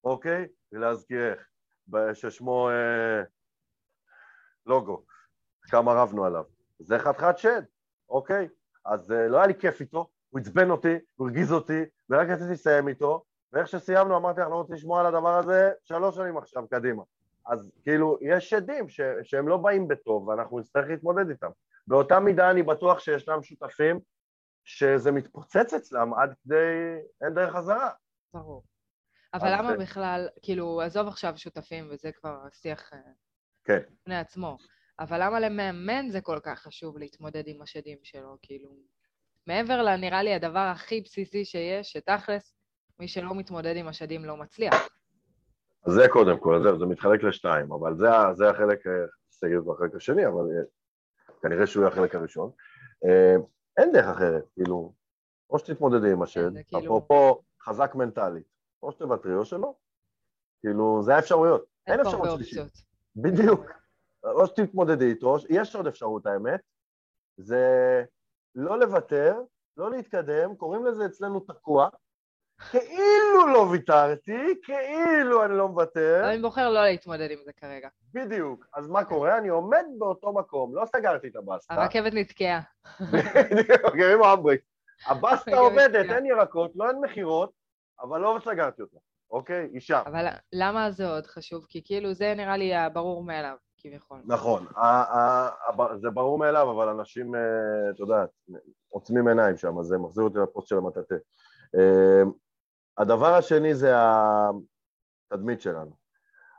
אוקיי? 0.04 0.48
להזכירך, 0.72 1.48
ב- 1.88 2.14
ששמו 2.14 2.70
אה, 2.70 3.24
לוגו, 4.70 5.04
כמה 5.62 5.94
רבנו 5.94 6.26
עליו. 6.26 6.44
זה 6.80 7.00
חתיכת 7.00 7.38
שד, 7.38 7.62
אוקיי? 8.10 8.48
אז 8.86 9.12
אה, 9.12 9.28
לא 9.28 9.38
היה 9.38 9.48
לי 9.48 9.54
כיף 9.60 9.82
איתו, 9.82 10.08
הוא 10.30 10.40
עצבן 10.40 10.70
אותי, 10.70 10.96
הוא 11.16 11.28
הרגיז 11.28 11.52
אותי, 11.54 11.82
ורק 12.10 12.28
רציתי 12.30 12.52
לסיים 12.52 12.88
איתו, 12.88 13.24
ואיך 13.54 13.68
שסיימנו 13.68 14.18
אמרתי, 14.18 14.40
אנחנו 14.42 14.54
לא 14.54 14.60
רוצים 14.60 14.76
לשמוע 14.76 15.00
על 15.00 15.06
הדבר 15.06 15.38
הזה 15.38 15.72
שלוש 15.84 16.16
שנים 16.16 16.38
עכשיו, 16.38 16.68
קדימה. 16.70 17.04
אז 17.46 17.72
כאילו, 17.84 18.18
יש 18.22 18.50
שדים 18.50 18.90
ש, 18.90 19.02
שהם 19.24 19.48
לא 19.48 19.58
באים 19.58 19.88
בטוב, 19.88 20.28
ואנחנו 20.28 20.60
נצטרך 20.60 20.86
להתמודד 20.90 21.30
איתם. 21.30 21.50
באותה 21.88 22.20
מידה 22.20 22.52
אני 22.52 22.64
בטוח 22.64 23.00
שישנם 23.00 23.44
שותפים 23.44 24.00
שזה 24.64 25.12
מתפוצץ 25.12 25.74
אצלם 25.74 26.14
עד 26.14 26.34
כדי 26.44 26.98
אין 27.22 27.34
דרך 27.34 27.56
חזרה. 27.56 27.90
ברור. 28.34 28.64
אבל 29.34 29.50
למה 29.58 29.72
זה- 29.72 29.78
בכלל, 29.78 30.28
כאילו, 30.42 30.82
עזוב 30.82 31.08
עכשיו 31.08 31.34
שותפים, 31.38 31.88
וזה 31.92 32.12
כבר 32.12 32.40
שיח 32.52 32.94
אה, 32.94 33.00
כן. 33.70 33.80
בפני 34.02 34.18
עצמו, 34.18 34.58
אבל 35.00 35.24
למה 35.24 35.40
למאמן 35.40 36.10
זה 36.10 36.22
כל 36.22 36.40
כך 36.44 36.60
חשוב 36.60 36.98
להתמודד 36.98 37.44
עם 37.46 37.62
השדים 37.62 37.98
שלו? 38.04 38.38
כאילו, 38.42 38.70
מעבר 39.48 39.82
לנראה 39.82 40.24
לי 40.24 40.34
הדבר 40.34 40.60
הכי 40.60 41.02
בסיסי 41.02 41.46
שיש, 41.46 41.92
שתכלס, 41.92 42.54
מי 43.00 43.08
שלא 43.08 43.36
מתמודד 43.36 43.76
עם 43.76 43.88
השדים 43.88 44.26
לא 44.26 44.38
מצליח. 44.38 44.74
אז 45.86 45.94
זה 45.94 46.08
קודם 46.10 46.40
כל, 46.40 46.64
זהו, 46.64 46.80
זה 46.80 46.86
מתחלק 46.86 47.24
לשתיים, 47.24 47.72
אבל 47.72 47.98
זה, 47.98 48.08
זה 48.34 48.50
החלק, 48.50 48.88
אה, 48.88 48.92
סגר 49.32 49.62
בחלק 49.62 49.96
השני, 49.96 50.28
אבל 50.28 50.42
אה, 50.42 50.64
כנראה 51.42 51.68
שהוא 51.68 51.84
יהיה 51.84 51.94
החלק 51.94 52.16
הראשון. 52.16 52.52
אה, 53.06 53.36
אין 53.78 53.92
דרך 53.92 54.06
אחרת, 54.06 54.44
כאילו, 54.54 54.94
או 55.50 55.60
שתתמודדי 55.60 56.12
עם 56.12 56.22
השד, 56.22 56.54
זה 56.54 56.64
כאילו- 56.64 56.82
אפרופו 56.82 57.42
חזק 57.62 57.96
מנטלית, 57.96 58.48
או 58.84 58.92
שתוותרי 58.92 59.36
או 59.36 59.46
שלא. 59.46 59.74
כאילו, 60.60 61.02
זה 61.04 61.16
האפשרויות, 61.16 61.66
אין 61.88 62.00
אפשרות 62.00 62.30
שלישית. 62.36 62.89
בדיוק. 63.22 63.66
או 64.24 64.48
שתתמודדי 64.48 65.06
איתו, 65.06 65.38
יש 65.50 65.76
עוד 65.76 65.88
אפשרות 65.88 66.26
האמת, 66.26 66.60
זה 67.38 68.04
לא 68.56 68.80
לוותר, 68.80 69.42
לא 69.78 69.92
להתקדם, 69.92 70.56
קוראים 70.56 70.86
לזה 70.86 71.06
אצלנו 71.06 71.40
תקוע, 71.40 71.90
כאילו 72.72 73.48
לא 73.54 73.60
ויתרתי, 73.72 74.62
כאילו 74.64 75.46
אני 75.46 75.58
לא 75.58 75.68
מוותר, 75.68 76.30
אני 76.30 76.42
בוחר 76.42 76.70
לא 76.70 76.84
להתמודד 76.84 77.32
עם 77.32 77.40
זה 77.46 77.54
כרגע. 77.54 77.90
בדיוק. 78.14 78.66
אז 78.74 78.88
מה 78.88 79.06
קורה? 79.06 79.38
אני 79.38 79.48
עומד 79.48 79.86
באותו 79.98 80.34
מקום, 80.34 80.76
לא 80.76 80.86
סגרתי 80.86 81.28
את 81.28 81.36
הבסטה, 81.36 81.74
הרכבת 81.74 82.14
נתקעה. 82.14 82.60
בדיוק, 83.12 83.96
עם 84.14 84.24
האמברקס. 84.24 84.64
הבסטה 85.08 85.58
עובדת. 85.58 86.10
אין 86.10 86.26
ירקות, 86.26 86.72
לא 86.76 86.88
אין 86.90 87.02
מכירות, 87.02 87.52
אבל 88.02 88.22
לא 88.22 88.38
סגרתי 88.46 88.82
אותה, 88.82 88.98
אוקיי? 89.32 89.70
היא 89.74 89.80
שם. 89.80 90.02
אבל 90.06 90.28
למה 90.54 90.92
זה 90.92 91.08
עוד 91.08 91.28
חשוב? 91.28 91.66
כי 91.70 91.82
כאילו 91.86 92.14
זה 92.14 92.34
נראה 92.38 92.58
לי 92.58 92.76
הברור 92.76 93.24
מאליו, 93.24 93.56
כביכול. 93.78 94.22
נכון, 94.26 94.66
זה 96.02 96.10
ברור 96.10 96.38
מאליו, 96.38 96.72
אבל 96.72 96.88
אנשים, 96.88 97.36
אה, 97.36 97.42
את 97.90 98.00
יודעת, 98.00 98.30
עוצמים 98.90 99.28
עיניים 99.28 99.58
שם, 99.58 99.80
אז 99.80 99.86
זה 99.86 99.98
מחזיר 99.98 100.24
אותי 100.24 100.38
לפוסט 100.38 100.68
של 100.68 100.78
המטאטא. 100.78 101.16
אה, 101.76 102.24
הדבר 102.98 103.34
השני 103.34 103.76
זה 103.76 103.94
התדמית 105.32 105.62
שלנו. 105.62 105.92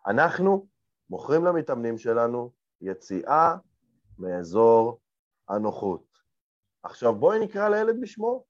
אנחנו 0.06 0.66
מוכרים 1.10 1.44
למתאמנים 1.44 1.98
שלנו 1.98 2.50
יציאה 2.80 3.56
מאזור 4.18 5.00
הנוחות. 5.48 6.04
עכשיו 6.82 7.14
בואי 7.14 7.38
נקרא 7.38 7.68
לילד 7.68 8.00
בשמו, 8.00 8.44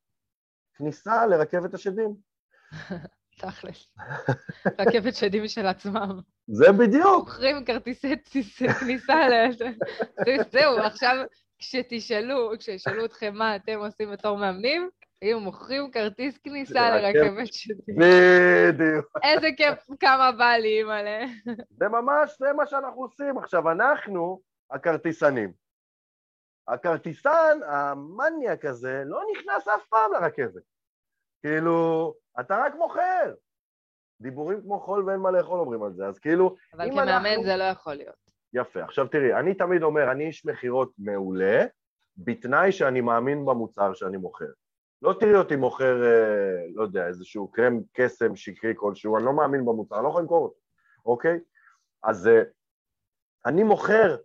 כניסה 0.74 1.26
לרכבת 1.26 1.74
השדים. 1.74 2.14
תכלס. 3.40 3.88
רכבת 4.78 5.14
שדים 5.14 5.48
של 5.48 5.66
עצמם. 5.66 6.20
זה 6.46 6.72
בדיוק. 6.72 7.28
מוכרים 7.28 7.64
כרטיסי 7.64 8.16
טיס- 8.16 8.62
כניסה 8.80 9.28
ל... 9.28 9.52
זה- 9.52 9.68
זהו, 10.52 10.78
עכשיו 10.78 11.16
כשתשאלו, 11.58 12.50
כשישאלו 12.58 13.04
אתכם 13.04 13.34
מה 13.34 13.56
אתם 13.56 13.78
עושים 13.78 14.10
בתור 14.12 14.38
מאמנים, 14.38 14.88
היו 15.22 15.40
מוכרים 15.40 15.90
כרטיס 15.90 16.38
כניסה 16.38 16.90
לרכבת. 16.90 17.14
לרכבת 17.14 17.52
שדים. 17.54 17.96
בדיוק. 17.98 19.18
איזה 19.22 19.48
כיף, 19.56 19.78
כמה 20.00 20.32
בא 20.32 20.50
לי, 20.52 20.78
אימא'לה. 20.78 21.24
זה 21.70 21.88
ממש, 21.88 22.36
זה 22.38 22.52
מה 22.52 22.66
שאנחנו 22.66 23.02
עושים. 23.02 23.38
עכשיו, 23.38 23.70
אנחנו 23.70 24.40
הכרטיסנים. 24.70 25.52
הכרטיסן, 26.68 27.58
המניאק 27.66 28.64
הזה, 28.64 29.02
לא 29.06 29.20
נכנס 29.32 29.68
אף 29.68 29.86
פעם 29.88 30.12
לרכבת. 30.12 30.62
כאילו, 31.42 32.14
אתה 32.40 32.56
רק 32.66 32.74
מוכר. 32.74 33.34
דיבורים 34.20 34.60
כמו 34.62 34.80
חול 34.80 35.04
ואין 35.04 35.20
מה 35.20 35.30
לאכול 35.30 35.60
אומרים 35.60 35.82
על 35.82 35.92
זה, 35.92 36.06
אז 36.06 36.18
כאילו, 36.18 36.56
אבל 36.74 36.90
כמאמן 36.90 37.08
אנחנו- 37.08 37.44
זה 37.44 37.56
לא 37.56 37.64
יכול 37.64 37.94
להיות. 37.94 38.30
יפה. 38.52 38.82
עכשיו 38.84 39.08
תראי, 39.08 39.34
אני 39.34 39.54
תמיד 39.54 39.82
אומר, 39.82 40.12
אני 40.12 40.26
איש 40.26 40.46
מכירות 40.46 40.92
מעולה, 40.98 41.64
בתנאי 42.16 42.72
שאני 42.72 43.00
מאמין 43.00 43.44
במוצר 43.46 43.94
שאני 43.94 44.16
מוכר. 44.16 44.50
לא 45.02 45.14
תראי 45.20 45.34
אותי 45.36 45.56
מוכר, 45.56 46.02
אה, 46.04 46.66
לא 46.74 46.82
יודע, 46.82 47.06
איזשהו 47.06 47.48
קרם 47.48 47.80
קסם 47.92 48.36
שקרי 48.36 48.72
כלשהו, 48.76 49.16
אני 49.16 49.24
לא 49.24 49.32
מאמין 49.32 49.64
במוצר, 49.64 49.96
אני 49.96 50.04
לא 50.04 50.08
יכול 50.08 50.22
למכור 50.22 50.44
אותו, 50.44 50.60
אוקיי? 51.06 51.38
אז 52.02 52.26
אה, 52.28 52.42
אני 53.46 53.62
מוכר 53.62 54.16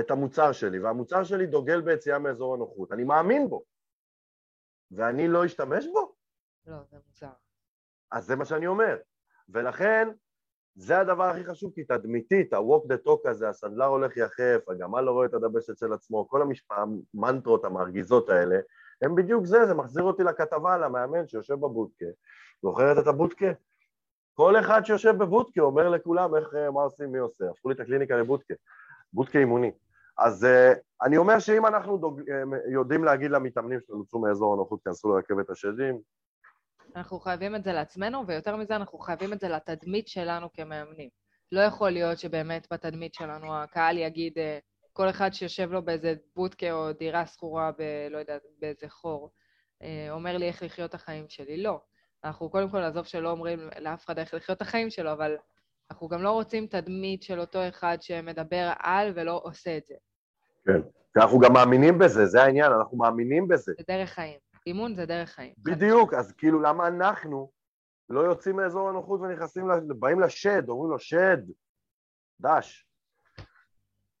את 0.00 0.10
המוצר 0.10 0.52
שלי, 0.52 0.78
והמוצר 0.78 1.24
שלי 1.24 1.46
דוגל 1.46 1.80
ביציאה 1.80 2.18
מאזור 2.18 2.54
הנוחות, 2.54 2.92
אני 2.92 3.04
מאמין 3.04 3.48
בו, 3.48 3.64
ואני 4.90 5.28
לא 5.28 5.46
אשתמש 5.46 5.86
בו? 5.86 6.14
לא, 6.66 6.76
זה 6.90 6.96
מוזר. 7.06 7.43
אז 8.14 8.24
זה 8.24 8.36
מה 8.36 8.44
שאני 8.44 8.66
אומר. 8.66 8.96
ולכן, 9.48 10.08
זה 10.74 11.00
הדבר 11.00 11.24
הכי 11.24 11.44
חשוב, 11.44 11.72
כי 11.74 11.84
תדמיתית, 11.84 12.52
ה-walk 12.52 12.84
the 12.92 13.08
talk 13.08 13.30
הזה, 13.30 13.48
הסנדלר 13.48 13.86
הולך 13.86 14.16
יחף, 14.16 14.60
הגמל 14.68 15.00
לא 15.00 15.10
רואה 15.10 15.26
את 15.26 15.34
הדבש 15.34 15.70
אצל 15.70 15.92
עצמו, 15.92 16.28
כל 16.28 16.42
המנטרות 17.14 17.64
המרגיזות 17.64 18.28
האלה, 18.28 18.58
הם 19.02 19.14
בדיוק 19.14 19.44
זה, 19.44 19.66
זה 19.66 19.74
מחזיר 19.74 20.02
אותי 20.02 20.22
לכתבה 20.22 20.74
על 20.74 20.84
המאמן 20.84 21.28
שיושב 21.28 21.54
בבודקה, 21.54 22.06
זוכרת 22.62 22.98
את 22.98 23.06
הבודקה? 23.06 23.46
כל 24.34 24.60
אחד 24.60 24.84
שיושב 24.84 25.14
בבודקה 25.18 25.60
אומר 25.60 25.88
לכולם 25.88 26.36
איך, 26.36 26.54
אה, 26.54 26.70
מה 26.70 26.82
עושים, 26.82 27.12
מי 27.12 27.18
עושה, 27.18 27.44
הפכו 27.50 27.68
לי 27.68 27.74
את 27.74 27.80
הקליניקה 27.80 28.16
לבודקה, 28.16 28.54
בודקה 29.12 29.38
אימוני. 29.38 29.72
אז 30.18 30.44
uh, 30.44 30.78
אני 31.02 31.16
אומר 31.16 31.38
שאם 31.38 31.66
אנחנו 31.66 31.98
דוג... 31.98 32.20
uh, 32.20 32.24
יודעים 32.72 33.04
להגיד 33.04 33.30
למתאמנים 33.30 33.80
שלנו, 33.80 34.06
צאו 34.06 34.20
מאזור 34.20 34.54
הנוחות, 34.54 34.80
כנסו 34.84 35.14
לרכבת 35.14 35.50
השדים, 35.50 36.00
אנחנו 36.96 37.20
חייבים 37.20 37.56
את 37.56 37.64
זה 37.64 37.72
לעצמנו, 37.72 38.26
ויותר 38.26 38.56
מזה, 38.56 38.76
אנחנו 38.76 38.98
חייבים 38.98 39.32
את 39.32 39.40
זה 39.40 39.48
לתדמית 39.48 40.08
שלנו 40.08 40.52
כמאמנים. 40.52 41.08
לא 41.52 41.60
יכול 41.60 41.90
להיות 41.90 42.18
שבאמת 42.18 42.66
בתדמית 42.72 43.14
שלנו 43.14 43.56
הקהל 43.56 43.98
יגיד, 43.98 44.32
אה, 44.38 44.58
כל 44.92 45.10
אחד 45.10 45.32
שיושב 45.32 45.72
לו 45.72 45.84
באיזה 45.84 46.14
בודקה 46.36 46.72
או 46.72 46.92
דירה 46.92 47.26
שכורה 47.26 47.70
ב... 47.78 47.82
לא 48.10 48.18
יודעת, 48.18 48.42
באיזה 48.60 48.88
חור, 48.88 49.30
אה, 49.82 50.06
אומר 50.10 50.36
לי 50.36 50.46
איך 50.46 50.62
לחיות 50.62 50.90
את 50.90 50.94
החיים 50.94 51.24
שלי. 51.28 51.62
לא. 51.62 51.80
אנחנו 52.24 52.50
קודם 52.50 52.70
כל, 52.70 52.82
עזוב 52.82 53.04
שלא 53.04 53.30
אומרים 53.30 53.68
לאף 53.78 54.04
אחד 54.04 54.18
איך 54.18 54.34
לחיות 54.34 54.56
את 54.56 54.62
החיים 54.62 54.90
שלו, 54.90 55.12
אבל 55.12 55.36
אנחנו 55.90 56.08
גם 56.08 56.22
לא 56.22 56.30
רוצים 56.30 56.66
תדמית 56.66 57.22
של 57.22 57.40
אותו 57.40 57.68
אחד 57.68 57.96
שמדבר 58.00 58.72
על 58.78 59.12
ולא 59.14 59.40
עושה 59.44 59.76
את 59.76 59.86
זה. 59.86 59.94
כן. 60.66 60.80
אנחנו 61.16 61.38
גם 61.38 61.52
מאמינים 61.52 61.98
בזה, 61.98 62.26
זה 62.26 62.42
העניין, 62.42 62.72
אנחנו 62.72 62.96
מאמינים 62.96 63.48
בזה. 63.48 63.72
זה 63.78 63.84
דרך 63.88 64.10
חיים. 64.10 64.38
אימון 64.66 64.94
זה 64.94 65.06
דרך 65.06 65.30
חיים. 65.30 65.54
בדיוק, 65.58 66.14
אז 66.14 66.32
כאילו 66.32 66.60
למה 66.60 66.86
אנחנו 66.88 67.50
לא 68.08 68.20
יוצאים 68.20 68.56
מאזור 68.56 68.88
הנוחות 68.88 69.20
ונכנסים, 69.20 69.64
באים 69.98 70.20
לשד, 70.20 70.68
אומרים 70.68 70.90
לו, 70.90 70.98
שד, 70.98 71.38
דש. 72.40 72.86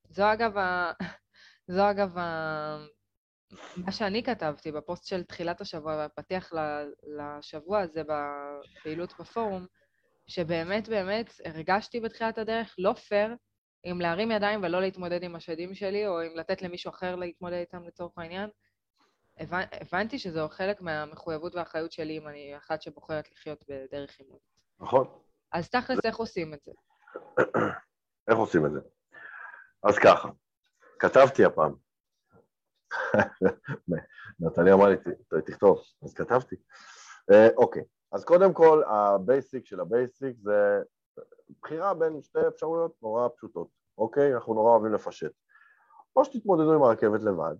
זו 0.08 0.32
אגב, 0.32 0.58
ה... 0.58 0.92
זו 1.74 1.90
אגב, 1.90 2.18
ה... 2.18 2.78
מה 3.76 3.92
שאני 3.92 4.22
כתבתי 4.22 4.72
בפוסט 4.72 5.06
של 5.06 5.22
תחילת 5.22 5.60
השבוע, 5.60 6.06
בפתיח 6.06 6.52
לשבוע 7.18 7.80
הזה 7.80 8.02
בפעילות 8.02 9.14
בפורום, 9.20 9.66
שבאמת 10.26 10.88
באמת 10.88 11.32
הרגשתי 11.44 12.00
בתחילת 12.00 12.38
הדרך 12.38 12.74
לא 12.78 12.92
פייר 12.92 13.36
אם 13.86 14.00
להרים 14.00 14.30
ידיים 14.30 14.60
ולא 14.62 14.80
להתמודד 14.80 15.22
עם 15.22 15.36
השדים 15.36 15.74
שלי, 15.74 16.06
או 16.06 16.22
אם 16.22 16.36
לתת 16.36 16.62
למישהו 16.62 16.90
אחר 16.90 17.16
להתמודד 17.16 17.56
איתם 17.56 17.82
לצורך 17.84 18.12
העניין. 18.16 18.50
הבנתי 19.80 20.18
שזה 20.18 20.40
חלק 20.48 20.80
מהמחויבות 20.80 21.54
והאחריות 21.54 21.92
שלי 21.92 22.18
אם 22.18 22.28
אני 22.28 22.56
אחת 22.56 22.82
שבוחרת 22.82 23.32
לחיות 23.32 23.64
בדרך 23.68 24.20
אימון. 24.20 24.38
נכון. 24.80 25.06
אז 25.52 25.70
תכלס, 25.70 25.98
איך 26.04 26.16
עושים 26.16 26.54
את 26.54 26.60
זה? 26.64 26.72
איך 28.30 28.38
עושים 28.38 28.66
את 28.66 28.72
זה? 28.72 28.80
אז 29.82 29.98
ככה, 29.98 30.28
כתבתי 30.98 31.44
הפעם. 31.44 31.74
נתניה 34.40 34.74
אמר 34.74 34.88
לי, 34.88 34.96
תכתוב, 35.46 35.82
אז 36.02 36.14
כתבתי. 36.14 36.56
אה, 37.32 37.48
אוקיי, 37.56 37.82
אז 38.12 38.24
קודם 38.24 38.52
כל, 38.52 38.82
ה 38.86 38.99
basic 38.99 39.66
של 39.66 39.80
ה 39.80 39.89
basic 39.89 40.36
זה 40.42 40.82
בחירה 41.62 41.94
בין 41.94 42.22
שתי 42.22 42.48
אפשרויות 42.48 42.92
נורא 43.02 43.28
פשוטות, 43.36 43.68
אוקיי? 43.98 44.34
אנחנו 44.34 44.54
נורא 44.54 44.70
אוהבים 44.70 44.92
לפשט. 44.92 45.32
או 46.16 46.24
שתתמודדו 46.24 46.74
עם 46.74 46.82
הרכבת 46.82 47.20
לבד, 47.22 47.54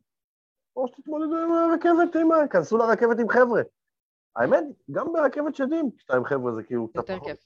או 0.77 0.89
שתתמודדו 0.89 1.37
עם 1.37 1.53
הרכבת, 1.53 2.17
עם... 2.17 2.49
כנסו 2.51 2.77
לרכבת 2.77 3.19
עם 3.19 3.29
חבר'ה. 3.29 3.63
האמת, 4.37 4.65
גם 4.91 5.13
ברכבת 5.13 5.55
שדים, 5.55 5.91
כשאתה 5.97 6.17
עם 6.17 6.25
חבר'ה 6.25 6.53
זה 6.53 6.63
כאילו... 6.63 6.89
יותר 6.95 7.19
כיף. 7.21 7.39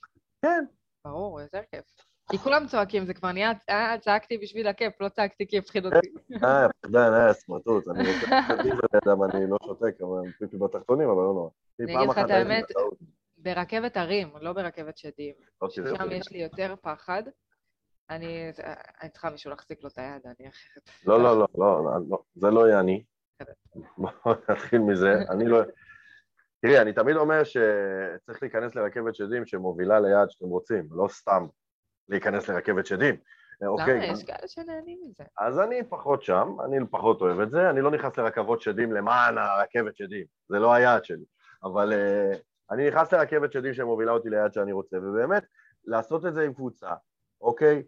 כן. 0.43 0.65
ברור, 1.05 1.41
יותר 1.41 1.61
כיף. 1.71 1.85
כי 2.31 2.39
כולם 2.39 2.67
צועקים, 2.67 3.07
זה 3.07 3.15
כבר 3.15 3.33
נהיה, 3.33 3.53
אה, 3.71 3.97
צעקתי 4.01 4.39
בשביל 4.39 4.69
הכיף, 4.69 5.01
לא 5.01 5.09
צעקתי 5.09 5.47
כי 5.49 5.59
הפחיד 5.59 5.87
אותי. 5.87 6.09
אה, 6.45 6.67
פחדן, 6.83 7.13
אה, 7.13 7.33
סמרטוט, 7.33 7.89
אני 7.89 8.15
רוצה 8.15 8.27
להגיד 8.49 8.73
לידם, 8.93 9.23
אני 9.23 9.51
לא 9.51 9.57
שותק, 9.65 9.95
אבל 10.01 10.33
פיפי 10.39 10.57
בתחתונים, 10.57 11.09
אבל 11.09 11.23
לא 11.23 11.33
נורא. 11.35 11.51
אני 11.81 11.97
אגיד 11.97 12.09
לך 12.09 12.19
את 12.19 12.31
האמת, 12.31 12.65
ברכבת 13.39 13.97
הרים, 13.97 14.29
לא 14.41 14.53
ברכבת 14.53 14.99
שדים. 14.99 15.35
אוקיי, 15.61 15.85
שם 15.85 16.03
אוקיי. 16.03 16.17
יש 16.17 16.31
לי 16.31 16.39
יותר 16.39 16.75
פחד. 16.83 17.23
אני 18.11 18.51
צריכה 19.13 19.31
מישהו 19.31 19.51
להחזיק 19.51 19.83
לו 19.83 19.89
את 19.89 19.99
היד, 19.99 20.23
אני 20.27 20.49
אחרת... 20.49 20.91
לא, 21.07 21.23
לא, 21.23 21.49
לא, 21.59 22.01
לא, 22.11 22.19
זה 22.35 22.51
לא 22.51 22.69
יהיה 22.69 22.81
אני. 22.81 23.05
בואו 23.99 24.37
נתחיל 24.49 24.81
מזה. 24.81 25.13
אני 25.33 25.47
לא... 25.47 25.61
תראי, 26.63 26.81
אני 26.81 26.93
תמיד 26.93 27.17
אומר 27.17 27.45
שצריך 27.45 28.43
להיכנס 28.43 28.75
לרכבת 28.75 29.15
שדים 29.15 29.47
שמובילה 29.47 30.01
ליעד 30.01 30.31
שאתם 30.31 30.47
רוצים, 30.47 30.89
לא 30.91 31.09
סתם 31.09 31.47
להיכנס 32.09 32.49
לרכבת 32.49 32.87
שדים. 32.87 33.17
למה? 33.61 33.71
אוקיי, 33.71 34.13
יש 34.13 34.25
כאלה 34.25 34.49
שנהנים 34.49 34.99
מזה. 35.03 35.25
אז 35.39 35.59
אני 35.59 35.83
פחות 35.89 36.23
שם, 36.23 36.57
אני 36.65 36.77
פחות 36.91 37.21
אוהב 37.21 37.41
את 37.41 37.51
זה, 37.51 37.71
אני 37.71 37.81
לא 37.81 37.91
נכנס 37.91 38.17
לרכבות 38.17 38.63
שדים 38.63 38.93
למען 38.93 39.39
הרכבת 39.39 39.97
שדים, 39.97 40.27
זה 40.49 40.59
לא 40.59 40.73
היעד 40.73 41.05
שלי. 41.05 41.25
אבל 41.63 41.93
uh, 41.93 42.37
אני 42.71 42.89
נכנס 42.89 43.13
לרכבת 43.13 43.53
שדים 43.53 43.75
שמובילה 43.75 44.13
אותי 44.13 44.31
ליעד 44.31 44.53
שאני 44.53 44.73
רוצה, 44.73 44.97
ובאמת, 44.97 45.45
לעשות 45.85 46.27
את 46.27 46.35
זה 46.35 46.43
עם 46.45 46.55
קבוצה, 46.55 46.91
אוקיי? 47.41 47.83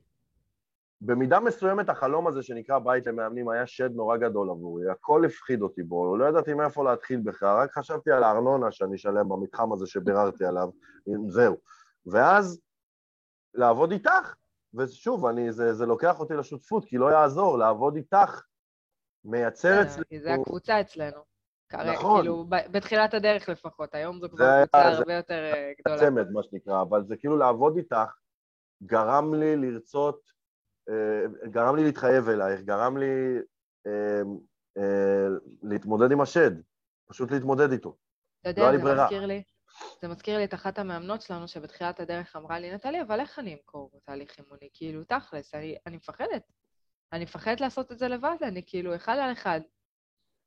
במידה 1.01 1.41
מסוימת 1.41 1.89
החלום 1.89 2.27
הזה 2.27 2.43
שנקרא 2.43 2.79
בית 2.79 3.07
למאמנים 3.07 3.49
היה 3.49 3.67
שד 3.67 3.91
נורא 3.95 4.17
גדול 4.17 4.51
עבורי, 4.51 4.91
הכל 4.91 5.25
הפחיד 5.25 5.63
אותי 5.63 5.83
בו, 5.83 6.17
לא 6.17 6.25
ידעתי 6.25 6.55
מאיפה 6.55 6.85
להתחיל 6.85 7.21
בכלל, 7.25 7.63
רק 7.63 7.73
חשבתי 7.73 8.11
על 8.11 8.23
הארנונה 8.23 8.73
שאני 8.73 8.97
אשלם 8.97 9.29
במתחם 9.29 9.73
הזה 9.73 9.87
שביררתי 9.87 10.45
עליו, 10.45 10.69
זהו. 11.29 11.57
ואז 12.07 12.61
לעבוד 13.55 13.93
איתך, 13.93 14.35
ושוב, 14.75 15.27
אני, 15.27 15.53
זה, 15.53 15.75
זה 15.75 15.87
לוקח 15.87 16.21
אותי 16.21 16.35
לשותפות, 16.35 16.85
כי 16.85 16.99
לא 16.99 17.13
יעזור, 17.13 17.59
לעבוד 17.59 17.97
איתך 17.97 18.43
מייצר 19.25 19.83
אצלנו... 19.83 20.05
כי 20.09 20.21
זה 20.21 20.35
הקבוצה 20.35 20.81
אצלנו. 20.81 21.21
נכון. 21.73 22.21
כאילו, 22.21 22.47
בתחילת 22.49 23.15
הדרך 23.15 23.49
לפחות, 23.49 23.95
היום 23.95 24.21
זו 24.21 24.29
כבר 24.29 24.65
קבוצה 24.65 24.89
הרבה 24.89 25.15
יותר 25.15 25.53
אה, 25.55 25.73
גדולה. 25.79 25.99
זה 25.99 26.07
צמד, 26.07 26.31
מה 26.31 26.43
שנקרא, 26.43 26.83
אבל 26.83 27.05
זה 27.05 27.17
כאילו 27.17 27.37
לעבוד 27.37 27.77
איתך, 27.77 28.17
גרם 28.83 29.35
לי 29.35 29.57
לרצות, 29.57 30.40
גרם 31.45 31.77
לי 31.77 31.85
להתחייב 31.85 32.29
אלייך, 32.29 32.61
גרם 32.61 32.97
לי 32.97 33.39
אה, 33.87 35.29
להתמודד 35.63 36.13
עם 36.13 36.21
השד, 36.21 36.51
פשוט 37.07 37.31
להתמודד 37.31 37.73
איתו. 37.73 37.97
אתה 38.41 38.49
יודע, 38.49 38.73
לא 38.73 38.79
זה 38.79 39.03
מזכיר 39.03 39.27
לי, 39.27 39.43
זה 40.03 40.09
מזכיר 40.09 40.39
לי 40.39 40.45
את 40.45 40.55
אחת 40.55 40.79
המאמנות 40.79 41.23
שלנו 41.23 41.49
שבתחילת 41.49 42.01
הדרך 42.01 42.37
אמרה 42.37 42.59
לי, 42.59 42.75
נטלי, 42.75 43.03
אבל 43.03 43.21
איך 43.21 43.39
אני 43.39 43.55
אמכור 43.55 43.91
תהליך 44.05 44.39
אימוני? 44.39 44.69
כאילו, 44.73 45.05
תכלס, 45.05 45.55
אני, 45.55 45.77
אני 45.87 45.97
מפחדת. 45.97 46.53
אני 47.13 47.25
מפחדת 47.25 47.61
לעשות 47.61 47.93
את 47.93 47.99
זה 47.99 48.09
לבד, 48.09 48.37
אני 48.43 48.63
כאילו 48.67 48.95
אחד 48.95 49.17
על 49.23 49.33
אחד. 49.33 49.61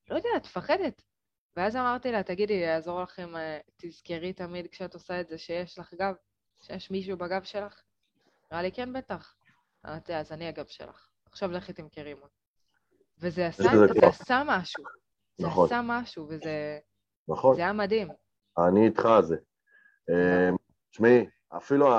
לא 0.10 0.16
יודעת, 0.16 0.46
מפחדת. 0.46 1.02
ואז 1.56 1.76
אמרתי 1.76 2.12
לה, 2.12 2.24
תגידי, 2.24 2.54
יעזור 2.54 3.02
לכם, 3.02 3.36
אה, 3.36 3.60
תזכרי 3.78 4.34
תמיד 4.34 4.68
כשאת 4.68 4.94
עושה 4.94 5.22
את 5.22 5.28
זה 5.28 5.38
שיש 5.38 5.80
לך 5.80 5.94
גב, 5.94 6.14
שיש 6.62 6.92
מישהו 6.92 7.18
בגב 7.18 7.44
שלך? 7.44 7.82
אמרה 8.52 8.62
לי, 8.62 8.72
כן, 8.72 8.94
בטח. 8.94 9.36
אמרתי, 9.88 10.16
אז 10.16 10.32
אני 10.32 10.48
הגב 10.48 10.66
שלך. 10.66 11.08
עכשיו 11.32 11.52
לכי 11.52 11.74
תמכרי 11.74 12.10
אימון. 12.10 12.30
וזה 13.20 13.48
עשה, 13.48 13.64
זה 13.64 14.08
עשה 14.08 14.44
משהו. 14.46 14.84
זה 15.38 15.48
נכון. 15.48 15.66
עשה 15.66 15.82
משהו, 15.84 16.28
וזה... 16.30 16.80
נכון. 17.28 17.56
זה 17.56 17.62
היה 17.62 17.74
מדהים. 17.74 18.08
אני 18.58 18.86
איתך 18.86 19.06
על 19.06 19.24
זה. 19.24 19.38
אמ, 20.10 20.56
תשמעי, 20.92 21.26
אפילו 21.58 21.90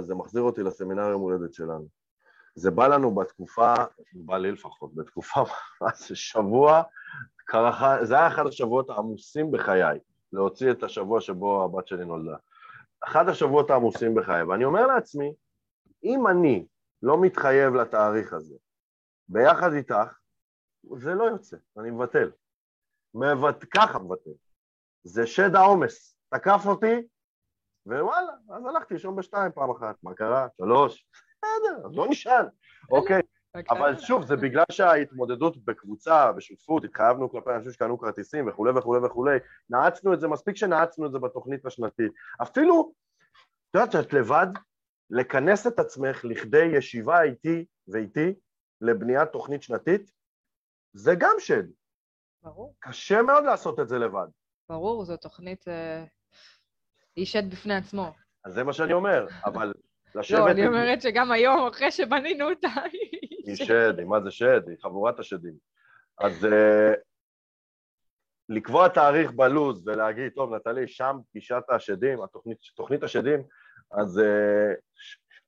זה 0.00 0.14
מחזיר 0.14 0.42
אותי 0.42 0.62
לסמינר 0.62 1.08
יום 1.08 1.20
הולדת 1.20 1.54
שלנו. 1.54 1.86
זה 2.54 2.70
בא 2.70 2.86
לנו 2.86 3.14
בתקופה, 3.14 3.74
בא 4.12 4.38
לי 4.38 4.52
לפחות, 4.52 4.94
בתקופה, 4.94 5.40
מה 5.80 5.88
זה 5.94 6.16
שבוע, 6.16 6.82
קרחה, 7.36 8.04
זה 8.04 8.14
היה 8.14 8.28
אחד 8.28 8.46
השבועות 8.46 8.90
העמוסים 8.90 9.50
בחיי, 9.50 9.98
להוציא 10.32 10.70
את 10.70 10.82
השבוע 10.82 11.20
שבו 11.20 11.64
הבת 11.64 11.86
שלי 11.86 12.04
נולדה. 12.04 12.36
אחד 13.04 13.28
השבועות 13.28 13.70
העמוסים 13.70 14.14
בחיי, 14.14 14.42
ואני 14.42 14.64
אומר 14.64 14.86
לעצמי, 14.86 15.32
אם 16.04 16.26
אני 16.26 16.66
לא 17.02 17.20
מתחייב 17.20 17.74
לתאריך 17.74 18.32
הזה, 18.32 18.54
ביחד 19.28 19.72
איתך, 19.72 20.18
זה 20.96 21.14
לא 21.14 21.24
יוצא, 21.24 21.56
אני 21.78 21.90
מבטל. 21.90 22.30
מבט... 23.14 23.64
ככה 23.70 23.98
מבטל. 23.98 24.30
זה 25.04 25.26
שד 25.26 25.56
העומס. 25.56 26.16
תקף 26.28 26.62
אותי, 26.66 27.02
ווואלה, 27.86 28.32
אז 28.50 28.66
הלכתי 28.66 28.94
לישון 28.94 29.16
בשתיים 29.16 29.52
פעם 29.52 29.70
אחת. 29.70 29.96
מה 30.02 30.14
קרה? 30.14 30.48
שלוש. 30.56 31.06
בסדר, 31.38 31.86
אז 31.86 31.96
לא 31.96 32.06
נשאל. 32.08 32.44
אוקיי. 32.90 33.22
אבל 33.70 33.98
שוב, 33.98 34.26
זה 34.26 34.36
בגלל 34.36 34.64
שההתמודדות 34.72 35.64
בקבוצה, 35.64 36.32
בשותפות, 36.32 36.84
התחייבנו 36.84 37.30
כלפי 37.30 37.50
אנשים 37.50 37.72
שקנו 37.72 37.98
כרטיסים 37.98 38.48
וכולי 38.48 38.78
וכולי 38.78 39.06
וכולי, 39.06 39.38
נעצנו 39.70 40.14
את 40.14 40.20
זה, 40.20 40.28
מספיק 40.28 40.56
שנעצנו 40.56 41.06
את 41.06 41.12
זה 41.12 41.18
בתוכנית 41.18 41.66
השנתית. 41.66 42.12
אפילו, 42.42 42.92
את 43.70 43.74
יודעת 43.74 43.92
שאת 43.92 44.12
לבד, 44.12 44.46
לכנס 45.12 45.66
את 45.66 45.78
עצמך 45.78 46.24
לכדי 46.24 46.64
ישיבה 46.76 47.22
איתי 47.22 47.64
ואיתי 47.88 48.34
לבניית 48.80 49.28
תוכנית 49.32 49.62
שנתית, 49.62 50.10
זה 50.92 51.14
גם 51.18 51.34
שד. 51.38 51.64
ברור. 52.42 52.74
קשה 52.78 53.22
מאוד 53.22 53.44
לעשות 53.44 53.80
את 53.80 53.88
זה 53.88 53.98
לבד. 53.98 54.26
ברור, 54.68 55.04
זו 55.04 55.16
תוכנית... 55.16 55.68
אה, 55.68 56.04
היא 57.16 57.26
שד 57.26 57.50
בפני 57.50 57.74
עצמו. 57.74 58.12
אז 58.44 58.54
זה 58.54 58.64
מה 58.64 58.72
שאני 58.72 58.92
אומר, 58.92 59.26
אבל 59.44 59.72
לשבת... 60.14 60.38
לא, 60.38 60.50
אני 60.50 60.66
אומרת 60.66 61.02
שגם 61.02 61.32
היום, 61.32 61.66
אחרי 61.68 61.90
שבנינו 61.90 62.50
אותה, 62.50 62.68
היא 63.46 63.56
שד. 63.56 63.98
היא 63.98 64.06
מה 64.06 64.20
זה 64.20 64.30
שד? 64.30 64.68
היא 64.68 64.76
חבורת 64.82 65.18
השדים. 65.18 65.54
אז 66.18 66.44
uh, 66.44 66.96
לקבוע 68.48 68.88
תאריך 68.88 69.32
בלוז 69.32 69.88
ולהגיד, 69.88 70.32
טוב, 70.34 70.54
נטלי, 70.54 70.88
שם 70.88 71.16
פגישת 71.30 71.62
השדים, 71.68 72.22
התוכנית, 72.22 72.58
תוכנית 72.76 73.02
השדים, 73.02 73.42
אז, 73.92 74.18
uh, 74.18 75.00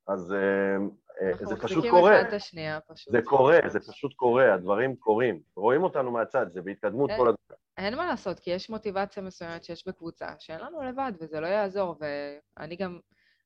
אז 0.09 0.33
uh, 0.33 1.45
זה 1.45 1.57
פשוט 1.57 1.85
קורה. 1.91 2.21
השנייה, 2.21 2.81
פשוט. 2.81 3.13
זה 3.13 3.23
קורה, 3.25 3.59
זה 3.67 3.81
פשוט 3.81 4.15
קורה, 4.15 4.55
הדברים 4.55 4.97
קורים. 4.97 5.41
רואים 5.57 5.83
אותנו 5.83 6.11
מהצד, 6.11 6.47
זה 6.51 6.63
בהתקדמות 6.63 7.11
כל 7.17 7.29
הזמן. 7.29 7.57
אין 7.77 7.95
מה 7.95 8.07
לעשות, 8.07 8.41
כי 8.41 8.51
יש 8.51 8.71
מוטיבציה 8.71 9.23
מסוימת 9.23 9.65
שיש 9.65 9.87
בקבוצה, 9.87 10.29
שאין 10.39 10.61
לנו 10.61 10.83
לבד, 10.83 11.13
וזה 11.21 11.41
לא 11.41 11.47
יעזור, 11.47 11.97
ואני 12.01 12.77
גם, 12.77 12.99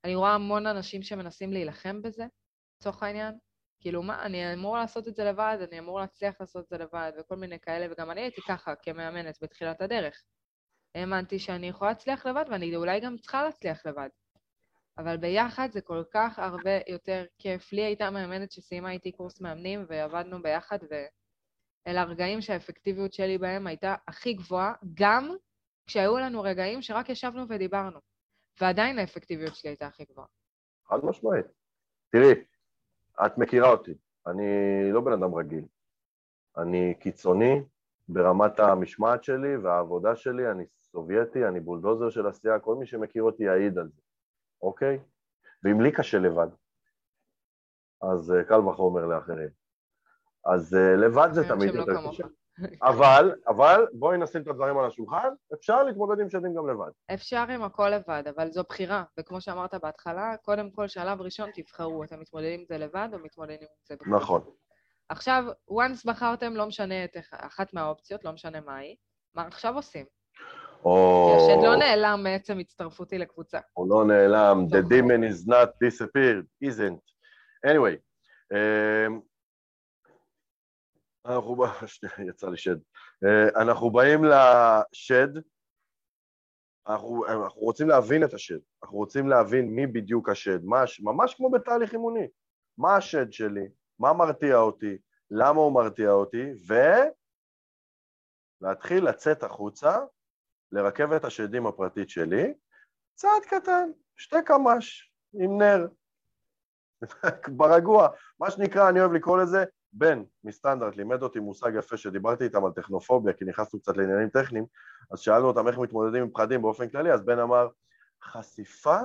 אני 0.04 0.14
רואה 0.14 0.34
המון 0.34 0.66
אנשים 0.66 1.02
שמנסים 1.02 1.52
להילחם 1.52 2.02
בזה, 2.02 2.26
לצורך 2.80 3.02
העניין. 3.02 3.34
כאילו, 3.80 4.02
מה, 4.02 4.22
אני 4.22 4.54
אמור 4.54 4.76
לעשות 4.76 5.08
את 5.08 5.14
זה 5.14 5.24
לבד, 5.24 5.58
אני 5.68 5.78
אמור 5.78 6.00
להצליח 6.00 6.34
לעשות 6.40 6.64
את 6.64 6.68
זה 6.68 6.78
לבד, 6.78 7.12
וכל 7.18 7.36
מיני 7.36 7.60
כאלה, 7.60 7.86
וגם 7.90 8.10
אני 8.10 8.20
הייתי 8.20 8.40
ככה 8.48 8.74
כמאמנת 8.82 9.38
בתחילת 9.42 9.80
הדרך. 9.80 10.22
האמנתי 10.94 11.38
שאני 11.38 11.68
יכולה 11.68 11.90
להצליח 11.90 12.26
לבד, 12.26 12.44
ואני 12.50 12.76
אולי 12.76 13.00
גם 13.00 13.16
צריכה 13.18 13.42
להצליח 13.42 13.86
לבד. 13.86 14.08
אבל 14.98 15.16
ביחד 15.16 15.68
זה 15.72 15.80
כל 15.80 16.02
כך 16.12 16.38
הרבה 16.38 16.78
יותר 16.86 17.24
כיף. 17.38 17.72
לי 17.72 17.82
הייתה 17.82 18.10
מאמנת 18.10 18.52
שסיימה 18.52 18.90
איתי 18.90 19.12
קורס 19.12 19.40
מאמנים, 19.40 19.84
ועבדנו 19.88 20.42
ביחד, 20.42 20.78
ואלה 20.90 22.00
הרגעים 22.00 22.40
שהאפקטיביות 22.40 23.12
שלי 23.12 23.38
בהם 23.38 23.66
הייתה 23.66 23.94
הכי 24.08 24.32
גבוהה, 24.32 24.72
גם 24.94 25.28
כשהיו 25.86 26.18
לנו 26.18 26.42
רגעים 26.42 26.82
שרק 26.82 27.08
ישבנו 27.08 27.48
ודיברנו. 27.48 27.98
ועדיין 28.60 28.98
האפקטיביות 28.98 29.54
שלי 29.54 29.70
הייתה 29.70 29.86
הכי 29.86 30.04
גבוהה. 30.04 30.26
חד 30.88 30.98
משמעית. 31.04 31.46
תראי, 32.10 32.32
את 33.26 33.38
מכירה 33.38 33.70
אותי, 33.70 33.94
אני 34.26 34.44
לא 34.92 35.00
בן 35.00 35.12
אדם 35.12 35.34
רגיל. 35.34 35.64
אני 36.56 36.94
קיצוני 37.00 37.62
ברמת 38.08 38.60
המשמעת 38.60 39.24
שלי 39.24 39.56
והעבודה 39.56 40.16
שלי, 40.16 40.50
אני 40.50 40.64
סובייטי, 40.80 41.46
אני 41.48 41.60
בולדוזר 41.60 42.10
של 42.10 42.26
עשייה, 42.26 42.58
כל 42.58 42.74
מי 42.74 42.86
שמכיר 42.86 43.22
אותי 43.22 43.42
יעיד 43.42 43.78
על 43.78 43.88
זה, 43.88 44.00
אוקיי? 44.62 44.98
ואם 45.64 45.80
לי 45.80 45.92
קשה 45.92 46.18
לבד, 46.18 46.48
אז 48.02 48.32
אה, 48.32 48.44
קל 48.44 48.60
וחומר 48.60 49.06
לאחרים. 49.06 49.48
אז 50.54 50.74
אה, 50.74 50.96
לבד 50.96 51.28
זה 51.32 51.48
תמיד 51.48 51.74
לא 51.74 51.80
יותר 51.80 52.10
קשה. 52.10 52.24
אבל, 52.82 53.34
אבל 53.48 53.86
בואי 53.92 54.18
נשים 54.18 54.42
את 54.42 54.48
הדברים 54.48 54.78
על 54.78 54.84
השולחן, 54.84 55.28
אפשר 55.54 55.82
להתמודד 55.82 56.20
עם 56.20 56.30
שדים 56.30 56.54
גם 56.54 56.70
לבד. 56.70 56.90
אפשר 57.14 57.44
עם 57.50 57.62
הכל 57.62 57.88
לבד, 57.88 58.22
אבל 58.36 58.50
זו 58.50 58.62
בחירה. 58.68 59.04
וכמו 59.18 59.40
שאמרת 59.40 59.74
בהתחלה, 59.74 60.36
קודם 60.42 60.70
כל, 60.70 60.88
שלב 60.88 61.20
ראשון 61.20 61.50
תבחרו, 61.54 62.04
אתם 62.04 62.20
מתמודדים 62.20 62.60
עם 62.60 62.66
זה 62.68 62.78
לבד 62.78 63.08
או 63.12 63.18
מתמודדים 63.18 63.58
עם 63.60 63.84
זה 63.84 63.94
בקבוצה. 63.94 64.16
נכון. 64.16 64.44
עכשיו, 65.08 65.44
once 65.70 66.02
בחרתם, 66.06 66.56
לא 66.56 66.66
משנה 66.66 67.04
את 67.04 67.16
אחת 67.32 67.74
מהאופציות, 67.74 68.24
לא 68.24 68.32
משנה 68.32 68.60
מה 68.60 68.76
היא, 68.76 68.96
מה 69.34 69.46
עכשיו 69.46 69.74
עושים? 69.74 70.06
או... 70.84 71.36
השד 71.36 71.62
לא 71.62 71.76
נעלם 71.76 72.20
מעצם 72.22 72.58
הצטרפותי 72.58 73.18
לקבוצה. 73.18 73.58
הוא 73.72 73.88
לא 73.90 74.04
נעלם, 74.04 74.66
the 74.70 74.82
demon 74.82 75.22
is 75.32 75.48
not 75.48 75.68
disappeared, 75.84 76.46
isn't. 76.64 77.08
anyway, 77.66 77.96
אמ, 78.52 79.20
אנחנו, 81.26 81.56
יצא 82.30 82.48
לי 82.48 82.56
שד. 82.56 82.76
אה, 83.24 83.62
אנחנו 83.62 83.90
באים 83.90 84.24
לשד, 84.24 85.28
אנחנו, 86.88 87.26
אנחנו 87.26 87.60
רוצים 87.60 87.88
להבין 87.88 88.24
את 88.24 88.34
השד, 88.34 88.58
אנחנו 88.82 88.98
רוצים 88.98 89.28
להבין 89.28 89.70
מי 89.70 89.86
בדיוק 89.86 90.28
השד, 90.28 90.64
מה, 90.64 90.84
ממש 91.00 91.34
כמו 91.34 91.50
בתהליך 91.50 91.92
אימוני. 91.92 92.26
מה 92.78 92.96
השד 92.96 93.32
שלי, 93.32 93.68
מה 93.98 94.12
מרתיע 94.12 94.56
אותי, 94.56 94.98
למה 95.30 95.60
הוא 95.60 95.74
מרתיע 95.74 96.10
אותי, 96.10 96.44
ולהתחיל 98.62 99.08
לצאת 99.08 99.42
החוצה 99.42 99.98
לרכבת 100.72 101.24
השדים 101.24 101.66
הפרטית 101.66 102.10
שלי, 102.10 102.54
צעד 103.14 103.42
קטן, 103.42 103.90
שתי 104.16 104.36
קמ"ש, 104.44 105.12
עם 105.34 105.62
נר, 105.62 105.86
ברגוע, 107.58 108.08
מה 108.40 108.50
שנקרא, 108.50 108.88
אני 108.88 109.00
אוהב 109.00 109.12
לקרוא 109.12 109.38
לזה, 109.38 109.64
בן 109.92 110.22
מסטנדרט 110.44 110.96
לימד 110.96 111.22
אותי 111.22 111.38
מושג 111.38 111.72
יפה 111.78 111.96
שדיברתי 111.96 112.44
איתם 112.44 112.64
על 112.64 112.72
טכנופוביה, 112.72 113.32
כי 113.32 113.44
נכנסנו 113.44 113.80
קצת 113.80 113.96
לעניינים 113.96 114.28
טכניים, 114.28 114.66
אז 115.12 115.20
שאלנו 115.20 115.46
אותם 115.46 115.68
איך 115.68 115.78
מתמודדים 115.78 116.22
עם 116.22 116.30
פחדים 116.30 116.62
באופן 116.62 116.88
כללי, 116.88 117.12
אז 117.12 117.24
בן 117.24 117.38
אמר, 117.38 117.68
חשיפה 118.24 118.98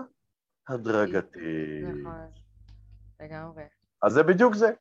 הדרגתית. 0.68 1.84
נכון, 1.84 2.32
לגמרי. 3.20 3.64
אז 4.02 4.14
זה 4.14 4.24
בדיוק 4.24 4.56
זה. 4.56 4.72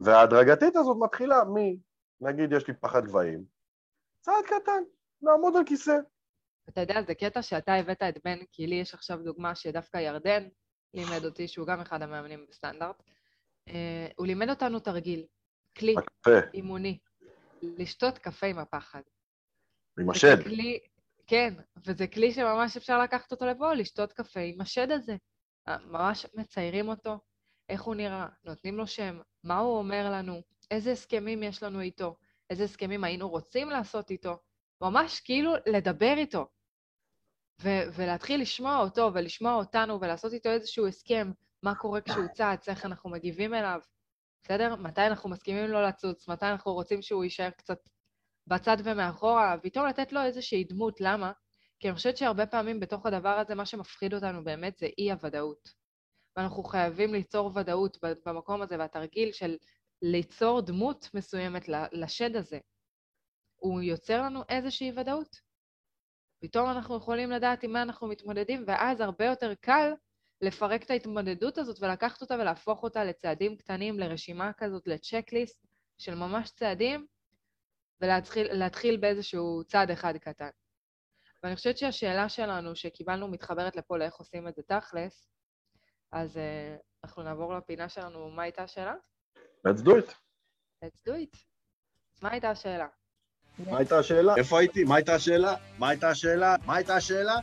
וההדרגתית 0.00 0.76
הזאת 0.76 0.96
מתחילה 1.00 1.44
מ... 1.44 1.56
נגיד 2.20 2.52
יש 2.52 2.68
לי 2.68 2.74
פחד 2.74 3.06
גבהים, 3.06 3.44
צעד 4.20 4.44
קטן, 4.44 4.82
לעמוד 5.22 5.56
על 5.56 5.64
כיסא. 5.64 5.98
אתה 6.68 6.80
יודע, 6.80 7.02
זה 7.02 7.14
קטע 7.14 7.42
שאתה 7.42 7.74
הבאת 7.74 8.02
את 8.02 8.18
בן, 8.24 8.38
כי 8.52 8.66
לי 8.66 8.74
יש 8.74 8.94
עכשיו 8.94 9.18
דוגמה 9.24 9.54
שדווקא 9.54 9.98
ירדן 9.98 10.48
לימד 10.94 11.24
אותי, 11.24 11.48
שהוא 11.48 11.66
גם 11.66 11.80
אחד 11.80 12.02
המאמנים 12.02 12.46
בסטנדרט. 12.48 13.02
אה, 13.68 14.06
הוא 14.16 14.26
לימד 14.26 14.50
אותנו 14.50 14.80
תרגיל, 14.80 15.26
כלי 15.76 15.94
הקפה, 15.98 16.48
אימוני, 16.54 16.98
לשתות 17.62 18.18
קפה 18.18 18.46
עם 18.46 18.58
הפחד. 18.58 19.00
עם 20.00 20.10
השד. 20.10 20.42
כלי, 20.42 20.78
כן, 21.26 21.54
וזה 21.86 22.06
כלי 22.06 22.32
שממש 22.32 22.76
אפשר 22.76 23.02
לקחת 23.02 23.32
אותו 23.32 23.46
לפה, 23.46 23.74
לשתות 23.74 24.12
קפה 24.12 24.40
עם 24.40 24.60
השד 24.60 24.90
הזה. 24.90 25.16
אה, 25.68 25.78
ממש 25.78 26.26
מציירים 26.34 26.88
אותו, 26.88 27.18
איך 27.68 27.82
הוא 27.82 27.94
נראה, 27.94 28.26
נותנים 28.44 28.76
לו 28.76 28.86
שם, 28.86 29.20
מה 29.44 29.58
הוא 29.58 29.78
אומר 29.78 30.10
לנו, 30.12 30.42
איזה 30.70 30.92
הסכמים 30.92 31.42
יש 31.42 31.62
לנו 31.62 31.80
איתו, 31.80 32.16
איזה 32.50 32.64
הסכמים 32.64 33.04
היינו 33.04 33.28
רוצים 33.28 33.70
לעשות 33.70 34.10
איתו. 34.10 34.38
ממש 34.80 35.20
כאילו 35.20 35.52
לדבר 35.66 36.14
איתו. 36.16 36.46
ו- 37.62 37.88
ולהתחיל 37.94 38.40
לשמוע 38.40 38.78
אותו 38.78 39.10
ולשמוע 39.14 39.54
אותנו 39.54 40.00
ולעשות 40.00 40.32
איתו 40.32 40.48
איזשהו 40.48 40.86
הסכם, 40.86 41.30
מה 41.62 41.74
קורה 41.74 42.00
כשהוא 42.00 42.26
צץ, 42.32 42.68
איך 42.68 42.86
אנחנו 42.86 43.10
מגיבים 43.10 43.54
אליו, 43.54 43.80
בסדר? 44.42 44.76
מתי 44.76 45.00
אנחנו 45.00 45.30
מסכימים 45.30 45.70
לא 45.70 45.86
לצוץ, 45.88 46.28
מתי 46.28 46.46
אנחנו 46.46 46.72
רוצים 46.72 47.02
שהוא 47.02 47.24
יישאר 47.24 47.50
קצת 47.50 47.78
בצד 48.46 48.76
ומאחורה, 48.84 49.56
פתאום 49.62 49.86
לתת 49.86 50.12
לו 50.12 50.22
איזושהי 50.22 50.64
דמות, 50.64 51.00
למה? 51.00 51.32
כי 51.80 51.88
אני 51.88 51.96
חושבת 51.96 52.16
שהרבה 52.16 52.46
פעמים 52.46 52.80
בתוך 52.80 53.06
הדבר 53.06 53.38
הזה, 53.38 53.54
מה 53.54 53.66
שמפחיד 53.66 54.14
אותנו 54.14 54.44
באמת 54.44 54.78
זה 54.78 54.86
אי-הוודאות. 54.98 55.68
ואנחנו 56.36 56.64
חייבים 56.64 57.14
ליצור 57.14 57.52
ודאות 57.54 57.98
במקום 58.26 58.62
הזה, 58.62 58.78
והתרגיל 58.78 59.32
של 59.32 59.56
ליצור 60.02 60.60
דמות 60.60 61.08
מסוימת 61.14 61.68
לשד 61.92 62.36
הזה, 62.36 62.58
הוא 63.56 63.82
יוצר 63.82 64.22
לנו 64.22 64.42
איזושהי 64.48 64.92
ודאות. 64.96 65.45
פתאום 66.48 66.70
אנחנו 66.70 66.96
יכולים 66.96 67.30
לדעת 67.30 67.62
עם 67.62 67.72
מה 67.72 67.82
אנחנו 67.82 68.06
מתמודדים, 68.08 68.64
ואז 68.66 69.00
הרבה 69.00 69.24
יותר 69.24 69.54
קל 69.54 69.92
לפרק 70.40 70.82
את 70.82 70.90
ההתמודדות 70.90 71.58
הזאת 71.58 71.82
ולקחת 71.82 72.20
אותה 72.22 72.34
ולהפוך 72.34 72.82
אותה 72.82 73.04
לצעדים 73.04 73.56
קטנים, 73.56 73.98
לרשימה 73.98 74.52
כזאת, 74.52 74.86
לצ'קליסט 74.86 75.66
של 75.98 76.14
ממש 76.14 76.50
צעדים, 76.50 77.06
ולהתחיל 78.00 78.52
להתחיל 78.52 78.96
באיזשהו 78.96 79.64
צעד 79.64 79.90
אחד 79.90 80.16
קטן. 80.16 80.48
ואני 81.42 81.56
חושבת 81.56 81.78
שהשאלה 81.78 82.28
שלנו, 82.28 82.76
שקיבלנו 82.76 83.28
מתחברת 83.28 83.76
לפה 83.76 83.98
לאיך 83.98 84.14
עושים 84.14 84.48
את 84.48 84.54
זה 84.54 84.62
תכלס, 84.62 85.28
אז 86.12 86.36
uh, 86.36 86.40
אנחנו 87.04 87.22
נעבור 87.22 87.54
לפינה 87.54 87.88
שלנו, 87.88 88.30
מה 88.30 88.42
הייתה 88.42 88.62
השאלה? 88.62 88.94
Let's 89.68 89.80
do 89.80 89.90
it. 89.90 90.10
Let's 90.84 91.00
do 91.08 91.12
it. 91.12 91.38
אז 92.16 92.22
מה 92.22 92.30
הייתה 92.30 92.50
השאלה? 92.50 92.86
מה 93.58 93.78
הייתה 93.78 93.98
השאלה? 93.98 94.36
איפה 94.36 94.58
הייתי? 94.58 94.84
מה 94.84 94.96
הייתה 94.96 95.14
השאלה? 95.14 95.54
מה 95.78 95.88
הייתה 95.88 96.08
השאלה? 96.08 96.56
מה 96.66 96.76
הייתה 96.76 96.96
השאלה? 96.96 97.34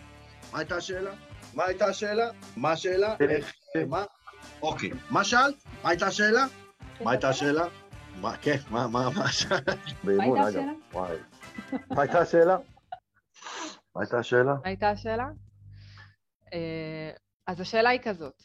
מה 0.52 0.60
הייתה 0.60 0.76
השאלה? 0.76 1.12
מה 1.54 1.66
הייתה 1.66 1.86
השאלה? 1.86 2.32
מה 2.58 2.72
השאלה? 2.72 3.16
איך? 3.30 3.54
מה? 3.88 4.06
אוקיי. 4.62 4.90
מה 5.10 5.24
שאלת? 5.24 5.56
מה 5.84 5.90
הייתה 5.90 6.08
השאלה? 6.08 6.46
מה 7.02 7.12
הייתה 7.12 7.30
השאלה? 7.30 7.66
מה, 8.22 8.38
כן, 8.38 8.58
מה, 8.70 8.88
מה, 8.88 9.10
מה 9.10 9.32
שאלת? 9.32 9.80
באימון, 10.04 10.38
הייתה 10.38 10.60
אגב. 10.60 10.70
השאלה? 10.70 10.74
וואי. 10.94 11.18
מה 11.90 12.02
הייתה 12.02 12.20
השאלה? 12.20 12.58
מה 13.96 14.02
הייתה 14.02 14.20
השאלה? 14.20 14.54
מה 14.54 14.60
הייתה 14.64 14.90
השאלה? 14.90 15.28
אה, 16.54 17.12
אז 17.48 17.62
השאלה 17.62 17.90
היא 17.90 18.00
כזאת, 18.04 18.44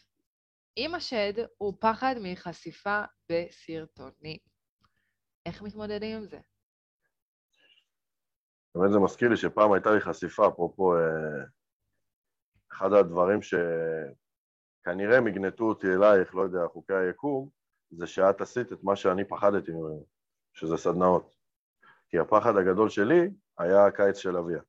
אם 0.77 0.95
השד 0.95 1.33
הוא 1.59 1.75
פחד 1.81 2.15
מחשיפה 2.23 3.03
בסרטונים, 3.33 4.39
איך 5.47 5.63
מתמודדים 5.63 6.17
עם 6.17 6.27
זה? 6.27 6.39
באמת 8.79 8.93
זה 8.93 8.99
מזכיר 8.99 9.29
לי 9.29 9.37
שפעם 9.37 9.73
הייתה 9.73 9.91
לי 9.91 10.01
חשיפה, 10.01 10.49
אפרופו 10.49 10.97
אה, 10.97 11.45
אחד 12.73 12.93
הדברים 12.93 13.41
שכנראה 13.43 15.17
הם 15.19 15.27
יגנטו 15.27 15.65
אותי 15.65 15.87
אלייך, 15.87 16.35
לא 16.35 16.43
יודע, 16.43 16.69
חוקי 16.73 16.95
היקום, 16.95 17.49
זה 17.91 18.07
שאת 18.07 18.41
עשית 18.41 18.73
את 18.73 18.79
מה 18.83 18.97
שאני 18.97 19.25
פחדתי 19.25 19.73
ממנו, 19.73 20.07
שזה 20.53 20.77
סדנאות. 20.77 21.33
כי 22.09 22.19
הפחד 22.19 22.57
הגדול 22.57 22.89
שלי 22.89 23.31
היה 23.59 23.87
הקיץ 23.87 24.17
של 24.17 24.37
אביה. 24.37 24.61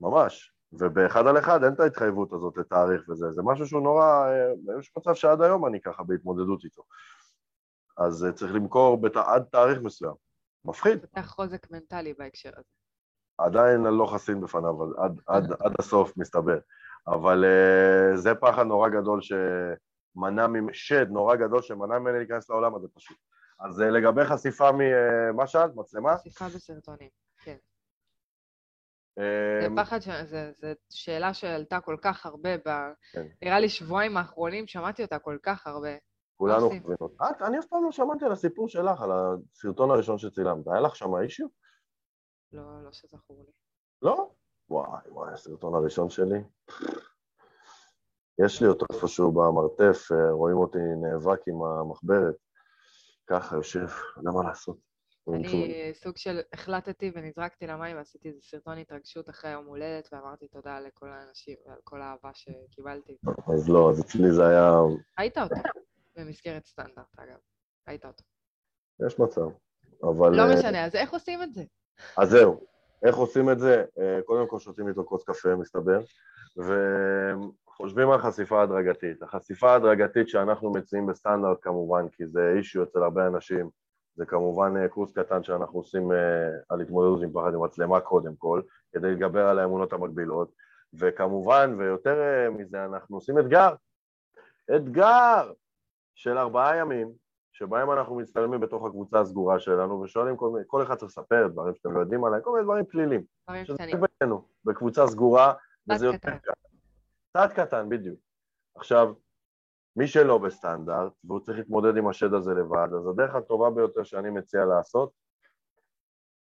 ממש. 0.00 0.54
ובאחד 0.72 1.26
על 1.26 1.38
אחד 1.38 1.64
אין 1.64 1.74
את 1.74 1.80
ההתחייבות 1.80 2.32
הזאת 2.32 2.56
לתאריך 2.56 3.08
וזה, 3.08 3.30
זה 3.30 3.42
משהו 3.44 3.66
שהוא 3.66 3.82
נורא, 3.82 4.04
אה, 4.04 4.78
יש 4.80 4.92
מצב 4.96 5.14
שעד 5.14 5.42
היום 5.42 5.66
אני 5.66 5.80
ככה 5.80 6.02
בהתמודדות 6.02 6.64
איתו. 6.64 6.82
אז 7.98 8.24
אה, 8.24 8.32
צריך 8.32 8.54
למכור 8.54 9.00
בת... 9.00 9.16
עד 9.16 9.42
תאריך 9.42 9.78
מסוים. 9.82 10.27
מפחיד. 10.68 11.06
פתח 11.06 11.26
חוזק 11.26 11.70
מנטלי 11.70 12.14
בהקשר 12.14 12.50
הזה. 12.56 12.68
עדיין 13.38 13.86
אני 13.86 13.98
לא 13.98 14.06
חסין 14.06 14.40
בפניו 14.40 14.82
עד, 14.82 14.90
עד, 15.04 15.20
עד, 15.26 15.52
עד 15.60 15.72
הסוף, 15.78 16.16
מסתבר. 16.16 16.58
אבל 17.06 17.44
uh, 17.44 18.16
זה 18.16 18.34
פחד 18.34 18.66
נורא 18.66 18.88
גדול 18.88 19.20
שמנע 19.22 20.46
ממ... 20.46 20.72
שד 20.72 21.10
נורא 21.10 21.36
גדול 21.36 21.62
שמנע 21.62 21.98
ממני 21.98 22.18
להיכנס 22.18 22.50
לעולם 22.50 22.74
הזה 22.74 22.86
פשוט. 22.94 23.16
אז 23.60 23.80
uh, 23.80 23.84
לגבי 23.84 24.24
חשיפה 24.24 24.72
מ... 24.72 24.80
Uh, 24.80 25.32
מה 25.36 25.46
שאלת? 25.46 25.70
מצלמה? 25.74 26.16
חשיפה 26.16 26.44
בסרטונים, 26.48 27.08
כן. 27.44 27.56
זה 29.62 29.68
פחד, 29.76 30.00
ש... 30.00 30.08
זה, 30.08 30.52
זה 30.58 30.72
שאלה 30.90 31.34
שעלתה 31.34 31.80
כל 31.80 31.96
כך 32.02 32.26
הרבה, 32.26 32.56
ב... 32.56 32.68
כן. 33.12 33.26
נראה 33.42 33.60
לי 33.60 33.68
שבועיים 33.68 34.16
האחרונים 34.16 34.66
שמעתי 34.66 35.02
אותה 35.02 35.18
כל 35.18 35.38
כך 35.42 35.66
הרבה. 35.66 35.96
כולנו 36.38 36.70
אותה. 37.00 37.30
את, 37.30 37.42
אני 37.42 37.58
אף 37.58 37.66
פעם 37.66 37.84
לא 37.84 37.92
שמעתי 37.92 38.24
על 38.24 38.32
הסיפור 38.32 38.68
שלך, 38.68 39.02
על 39.02 39.10
הסרטון 39.12 39.90
הראשון 39.90 40.18
שצילמת. 40.18 40.68
היה 40.68 40.80
לך 40.80 40.96
שם 40.96 41.16
אישיו? 41.16 41.46
לא, 42.52 42.84
לא 42.84 42.92
שזכור 42.92 43.44
לי. 43.46 43.52
לא? 44.02 44.30
וואי, 44.70 45.00
וואי, 45.10 45.32
הסרטון 45.32 45.74
הראשון 45.74 46.10
שלי. 46.10 46.38
יש 48.38 48.62
לי 48.62 48.68
אותו 48.68 48.86
איפשהו 48.92 49.32
במרתף, 49.32 50.08
אה, 50.12 50.30
רואים 50.30 50.56
אותי 50.56 50.78
נאבק 50.78 51.40
עם 51.48 51.62
המחברת. 51.62 52.36
ככה 53.26 53.56
יושב, 53.56 53.86
לא 54.16 54.32
מה 54.32 54.48
לעשות. 54.48 54.78
אני 55.34 55.90
סוג 55.94 56.16
של 56.16 56.40
החלטתי 56.52 57.12
ונזרקתי 57.14 57.66
למים 57.66 57.96
ועשיתי 57.96 58.28
איזה 58.28 58.40
סרטון 58.42 58.78
התרגשות 58.78 59.30
אחרי 59.30 59.50
יום 59.50 59.66
הולדת 59.66 60.08
ואמרתי 60.12 60.48
תודה 60.48 60.80
לכל 60.80 61.08
האנשים 61.08 61.56
ועל 61.66 61.78
כל 61.84 62.02
האהבה 62.02 62.30
שקיבלתי. 62.34 63.16
אז 63.54 63.68
לא, 63.68 63.90
אז 63.90 64.00
אצלי 64.00 64.32
זה 64.32 64.46
היה... 64.46 64.72
היית 65.18 65.38
אותו, 65.38 65.54
במסגרת 66.18 66.66
סטנדרט 66.66 67.06
אגב. 67.16 67.38
היית 67.86 68.04
אותו. 68.04 68.24
יש 69.06 69.18
מצב, 69.18 69.48
אבל... 70.02 70.36
לא 70.36 70.42
אה, 70.42 70.54
משנה, 70.54 70.84
אז 70.84 70.94
איך 70.94 71.12
עושים 71.12 71.42
את 71.42 71.54
זה? 71.54 71.62
אז 72.16 72.30
זהו, 72.30 72.60
איך 73.04 73.16
עושים 73.16 73.50
את 73.50 73.58
זה? 73.58 73.84
אה, 73.98 74.20
קודם 74.24 74.48
כל 74.48 74.58
שותים 74.58 74.88
איתו 74.88 75.04
כוס 75.04 75.24
קפה, 75.24 75.54
מסתבר, 75.54 76.00
וחושבים 76.56 78.10
על 78.10 78.18
חשיפה 78.18 78.62
הדרגתית. 78.62 79.22
החשיפה 79.22 79.72
ההדרגתית 79.72 80.28
שאנחנו 80.28 80.72
מציעים 80.72 81.06
בסטנדרט 81.06 81.58
כמובן, 81.62 82.08
כי 82.08 82.26
זה 82.26 82.52
אישיו 82.56 82.82
אצל 82.82 83.02
הרבה 83.02 83.26
אנשים, 83.26 83.70
זה 84.14 84.26
כמובן 84.26 84.76
אה, 84.76 84.88
קורס 84.88 85.18
קטן 85.18 85.42
שאנחנו 85.42 85.78
עושים 85.78 86.10
על 86.68 86.80
התמודדות 86.80 87.22
עם 87.22 87.32
פחד 87.32 87.54
עם 87.54 87.64
מצלמה 87.64 88.00
קודם 88.00 88.36
כל, 88.36 88.62
כדי 88.92 89.10
להתגבר 89.10 89.46
על 89.46 89.58
האמונות 89.58 89.92
המקבילות, 89.92 90.52
וכמובן, 90.94 91.74
ויותר 91.78 92.50
מזה, 92.50 92.84
אנחנו 92.84 93.16
עושים 93.16 93.38
אתגר. 93.38 93.74
אתגר 94.76 95.52
של 96.18 96.38
ארבעה 96.38 96.76
ימים, 96.76 97.12
שבהם 97.52 97.90
אנחנו 97.90 98.16
מצטלמים 98.16 98.60
בתוך 98.60 98.86
הקבוצה 98.86 99.20
הסגורה 99.20 99.60
שלנו, 99.60 100.00
ושואלים 100.00 100.36
כל 100.36 100.50
מיני, 100.50 100.64
כל 100.66 100.82
אחד 100.82 100.94
צריך 100.94 101.10
לספר 101.10 101.48
דברים 101.48 101.74
שאתם 101.74 101.92
לא 101.92 102.00
יודעים 102.00 102.24
עליהם, 102.24 102.42
כל 102.42 102.52
מיני 102.52 102.64
דברים 102.64 102.84
פלילים. 102.84 103.24
דברים 103.48 103.64
שזה 103.64 103.76
קטנים. 103.76 104.00
בינינו, 104.20 104.48
בקבוצה 104.64 105.06
סגורה, 105.06 105.54
וזה 105.92 106.06
יותר 106.06 106.38
קטן. 106.38 106.52
צעד 107.32 107.52
קטן, 107.52 107.88
בדיוק. 107.88 108.20
עכשיו, 108.74 109.14
מי 109.96 110.06
שלא 110.06 110.38
בסטנדרט, 110.38 111.12
והוא 111.24 111.40
צריך 111.40 111.58
להתמודד 111.58 111.96
עם 111.96 112.08
השד 112.08 112.34
הזה 112.34 112.54
לבד, 112.54 112.88
אז 112.98 113.06
הדרך 113.06 113.34
הטובה 113.34 113.70
ביותר 113.70 114.04
שאני 114.04 114.30
מציע 114.30 114.64
לעשות, 114.64 115.12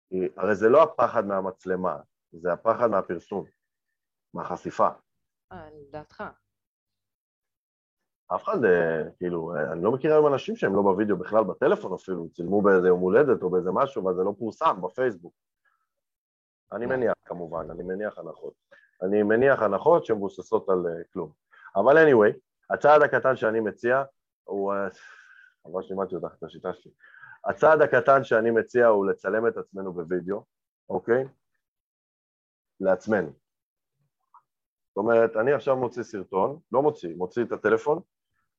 היא, 0.10 0.30
הרי 0.38 0.56
זה 0.56 0.70
לא 0.70 0.84
הפחד 0.84 1.26
מהמצלמה, 1.26 1.98
זה 2.32 2.54
הפחד 2.54 2.88
מהפרסום, 2.88 3.46
מהחשיפה. 4.34 4.88
אה, 5.52 5.70
לדעתך. 5.72 6.24
אף 8.36 8.44
אחד, 8.44 8.66
אה, 8.66 9.04
כאילו, 9.18 9.56
אה, 9.56 9.72
אני 9.72 9.84
לא 9.84 9.92
מכיר 9.92 10.14
היום 10.14 10.34
אנשים 10.34 10.56
שהם 10.56 10.76
לא 10.76 10.82
בווידאו 10.82 11.18
בכלל, 11.18 11.44
בטלפון 11.44 11.94
אפילו, 11.94 12.30
צילמו 12.30 12.62
באיזה 12.62 12.88
יום 12.88 13.00
הולדת 13.00 13.44
או 13.44 13.50
באיזה 13.50 13.72
משהו, 13.72 14.04
אבל 14.04 14.16
זה 14.16 14.24
לא 14.24 14.34
פורסם 14.40 14.82
בפייסבוק. 14.82 15.34
אני 16.72 16.86
לא. 16.86 16.96
מניח, 16.96 17.14
כמובן, 17.26 17.72
אני 17.72 17.84
מניח 17.84 18.18
הנחות. 18.18 18.54
אני 19.02 19.24
מניח 19.24 19.62
הנחות 19.62 20.06
שמבוססות 20.06 20.70
על 20.70 20.88
אה, 20.88 21.04
כלום. 21.14 21.32
אבל 21.76 21.98
anyway, 21.98 22.34
הצעד 22.70 23.02
הקטן 23.02 23.36
שאני 23.36 23.60
מציע 23.60 24.04
הוא... 24.44 24.74
אה, 24.74 24.88
ממש 25.66 25.90
לימדתי 25.90 26.16
אותך 26.16 26.36
את 26.38 26.44
השיטה 26.44 26.74
שלי. 26.74 26.92
הצעד 27.46 27.82
הקטן 27.82 28.24
שאני 28.24 28.52
מציע 28.52 28.88
הוא 28.88 29.06
לצלם 29.06 29.48
את 29.48 29.58
עצמנו 29.58 29.94
בווידאו, 29.94 30.44
אוקיי? 30.90 31.28
לעצמנו. 32.80 33.34
זאת 34.88 34.98
אומרת, 34.98 35.36
אני 35.36 35.54
עכשיו 35.54 35.76
מוציא 35.76 36.04
סרטון, 36.04 36.60
לא 36.72 36.82
מוציא, 36.82 37.16
מוציא 37.16 37.44
את 37.44 37.52
הטלפון, 37.52 38.02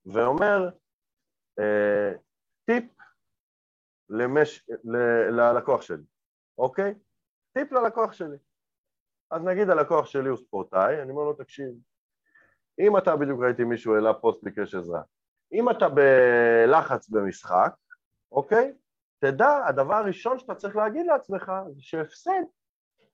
ואומר 0.07 0.69
אה, 1.59 2.13
טיפ 2.67 2.85
למש... 4.09 4.65
ל... 4.85 4.97
ללקוח 5.31 5.83
שלי, 5.83 6.05
אוקיי? 6.59 6.95
טיפ 7.53 7.73
ללקוח 7.73 8.13
שלי. 8.13 8.37
אז 9.31 9.43
נגיד 9.43 9.71
הלקוח 9.71 10.07
שלי 10.07 10.29
הוא 10.29 10.37
ספורטאי, 10.37 11.03
אני 11.03 11.11
אומר 11.11 11.25
לו, 11.25 11.33
תקשיב, 11.33 11.69
אם 12.81 12.99
אתה, 12.99 13.17
בדיוק 13.17 13.41
ראיתי 13.43 13.65
מישהו 13.65 13.95
העלה 13.95 14.15
פוסט 14.15 14.43
ביקש 14.43 14.75
עזרה, 14.75 15.03
אם 15.53 15.71
אתה 15.71 15.87
בלחץ 15.89 17.09
במשחק, 17.09 17.75
אוקיי? 18.33 18.73
תדע, 19.19 19.67
הדבר 19.69 19.95
הראשון 19.95 20.39
שאתה 20.39 20.55
צריך 20.55 20.77
להגיד 20.77 21.07
לעצמך 21.07 21.53
זה 21.75 21.83
שהפסד 21.83 22.43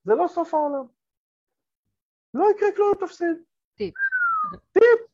זה 0.04 0.14
לא 0.14 0.26
סוף 0.28 0.54
העולם. 0.54 0.86
לא 2.34 2.46
יקרה 2.56 2.68
כלום 2.76 2.92
תפסיד. 3.00 3.36
טיפ. 3.76 3.94
טיפ. 4.72 5.09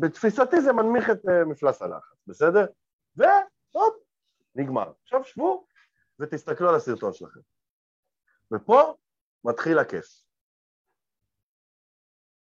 בתפיסתי 0.00 0.60
זה 0.60 0.72
מנמיך 0.72 1.10
את 1.10 1.28
אה, 1.28 1.44
מפלס 1.44 1.82
הלחץ, 1.82 2.16
בסדר? 2.26 2.66
והופ, 3.16 3.94
נגמר. 4.54 4.92
עכשיו 5.02 5.24
שבו 5.24 5.66
ותסתכלו 6.18 6.68
על 6.68 6.74
הסרטון 6.74 7.12
שלכם. 7.12 7.40
ופה 8.52 8.94
מתחיל 9.44 9.78
הכיף. 9.78 10.06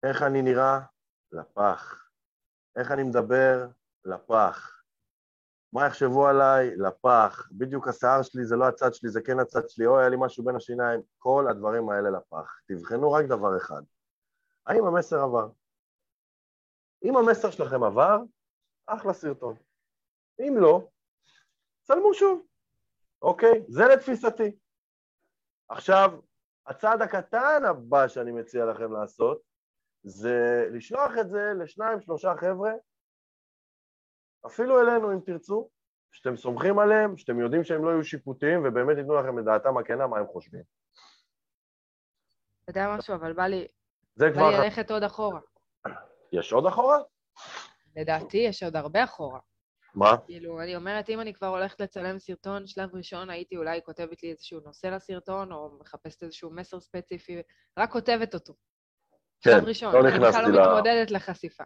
איך 0.03 0.23
אני 0.23 0.43
נראה? 0.43 0.81
לפח. 1.33 2.09
איך 2.77 2.91
אני 2.91 3.03
מדבר? 3.03 3.67
לפח. 4.05 4.83
מה 5.73 5.87
יחשבו 5.87 6.27
עליי? 6.27 6.77
לפח. 6.77 7.49
בדיוק 7.53 7.89
השיער 7.89 8.23
שלי 8.23 8.45
זה 8.45 8.57
לא 8.57 8.69
הצד 8.69 8.95
שלי, 8.95 9.11
זה 9.11 9.21
כן 9.21 9.39
הצד 9.39 9.69
שלי, 9.69 9.87
אוי, 9.87 10.01
היה 10.01 10.09
לי 10.09 10.17
משהו 10.21 10.45
בין 10.45 10.57
השיניים. 10.57 11.01
כל 11.19 11.47
הדברים 11.51 11.91
האלה 11.91 12.11
לפח. 12.11 12.61
תבחנו 12.67 13.13
רק 13.13 13.25
דבר 13.25 13.57
אחד. 13.57 13.83
האם 14.67 14.85
המסר 14.85 15.21
עבר? 15.21 15.49
אם 17.05 17.17
המסר 17.17 17.51
שלכם 17.51 17.83
עבר, 17.83 18.19
אחלה 18.87 19.13
סרטון. 19.13 19.57
אם 20.41 20.55
לא, 20.61 20.89
צלמו 21.83 22.15
שוב, 22.15 22.47
אוקיי? 23.23 23.63
זה 23.69 23.83
לתפיסתי. 23.93 24.57
עכשיו, 25.69 26.21
הצעד 26.67 27.03
הקטן 27.03 27.63
הבא 27.69 28.09
שאני 28.09 28.33
מציע 28.33 28.65
לכם 28.65 28.93
לעשות, 28.93 29.43
זה 30.03 30.67
לשלוח 30.73 31.13
את 31.21 31.29
זה 31.29 31.53
לשניים, 31.63 32.01
שלושה 32.01 32.35
חבר'ה, 32.41 32.73
אפילו 34.47 34.81
אלינו 34.81 35.13
אם 35.13 35.21
תרצו, 35.21 35.71
שאתם 36.13 36.37
סומכים 36.37 36.79
עליהם, 36.79 37.17
שאתם 37.17 37.41
יודעים 37.41 37.65
שהם 37.65 37.85
לא 37.85 37.91
יהיו 37.91 38.05
שיפוטיים 38.05 38.61
ובאמת 38.65 38.97
ייתנו 38.97 39.15
לכם 39.15 39.39
את 39.39 39.45
דעתם 39.45 39.79
הכנה 39.79 40.07
מה 40.07 40.19
הם 40.19 40.27
חושבים. 40.27 40.63
אתה 42.65 42.71
יודע 42.71 42.97
משהו, 42.99 43.15
אבל 43.15 43.33
בא 43.33 43.47
לי 43.47 43.67
זה 44.15 44.27
בא 44.27 44.33
כבר... 44.33 44.51
לי 44.51 44.57
ללכת 44.65 44.91
עוד 44.91 45.03
אחורה. 45.03 45.41
יש 46.33 46.53
עוד 46.53 46.67
אחורה? 46.67 46.99
לדעתי 47.97 48.37
יש 48.37 48.63
עוד 48.63 48.77
הרבה 48.77 49.05
אחורה. 49.05 49.41
מה? 49.95 50.17
כאילו, 50.27 50.61
אני 50.63 50.77
אומרת, 50.77 51.11
אם 51.11 51.21
אני 51.21 51.35
כבר 51.35 51.47
הולכת 51.47 51.81
לצלם 51.81 52.19
סרטון, 52.19 52.67
שלב 52.67 52.95
ראשון 52.95 53.31
הייתי 53.31 53.57
אולי 53.57 53.81
כותבת 53.85 54.23
לי 54.23 54.31
איזשהו 54.31 54.61
נושא 54.61 54.87
לסרטון, 54.87 55.53
או 55.53 55.79
מחפשת 55.81 56.23
איזשהו 56.23 56.51
מסר 56.51 56.81
ספציפי, 56.81 57.43
רק 57.79 57.93
כותבת 57.93 58.35
אותו. 58.35 58.55
כן, 59.41 59.51
שלב 59.51 59.65
ראשון. 59.65 59.95
לא 59.95 60.01
אני 60.01 60.09
נכנסתי 60.09 60.41
בכלל 60.41 60.53
ל- 60.53 60.57
לא 60.57 60.63
מתמודדת 60.73 61.11
לחשיפה. 61.11 61.65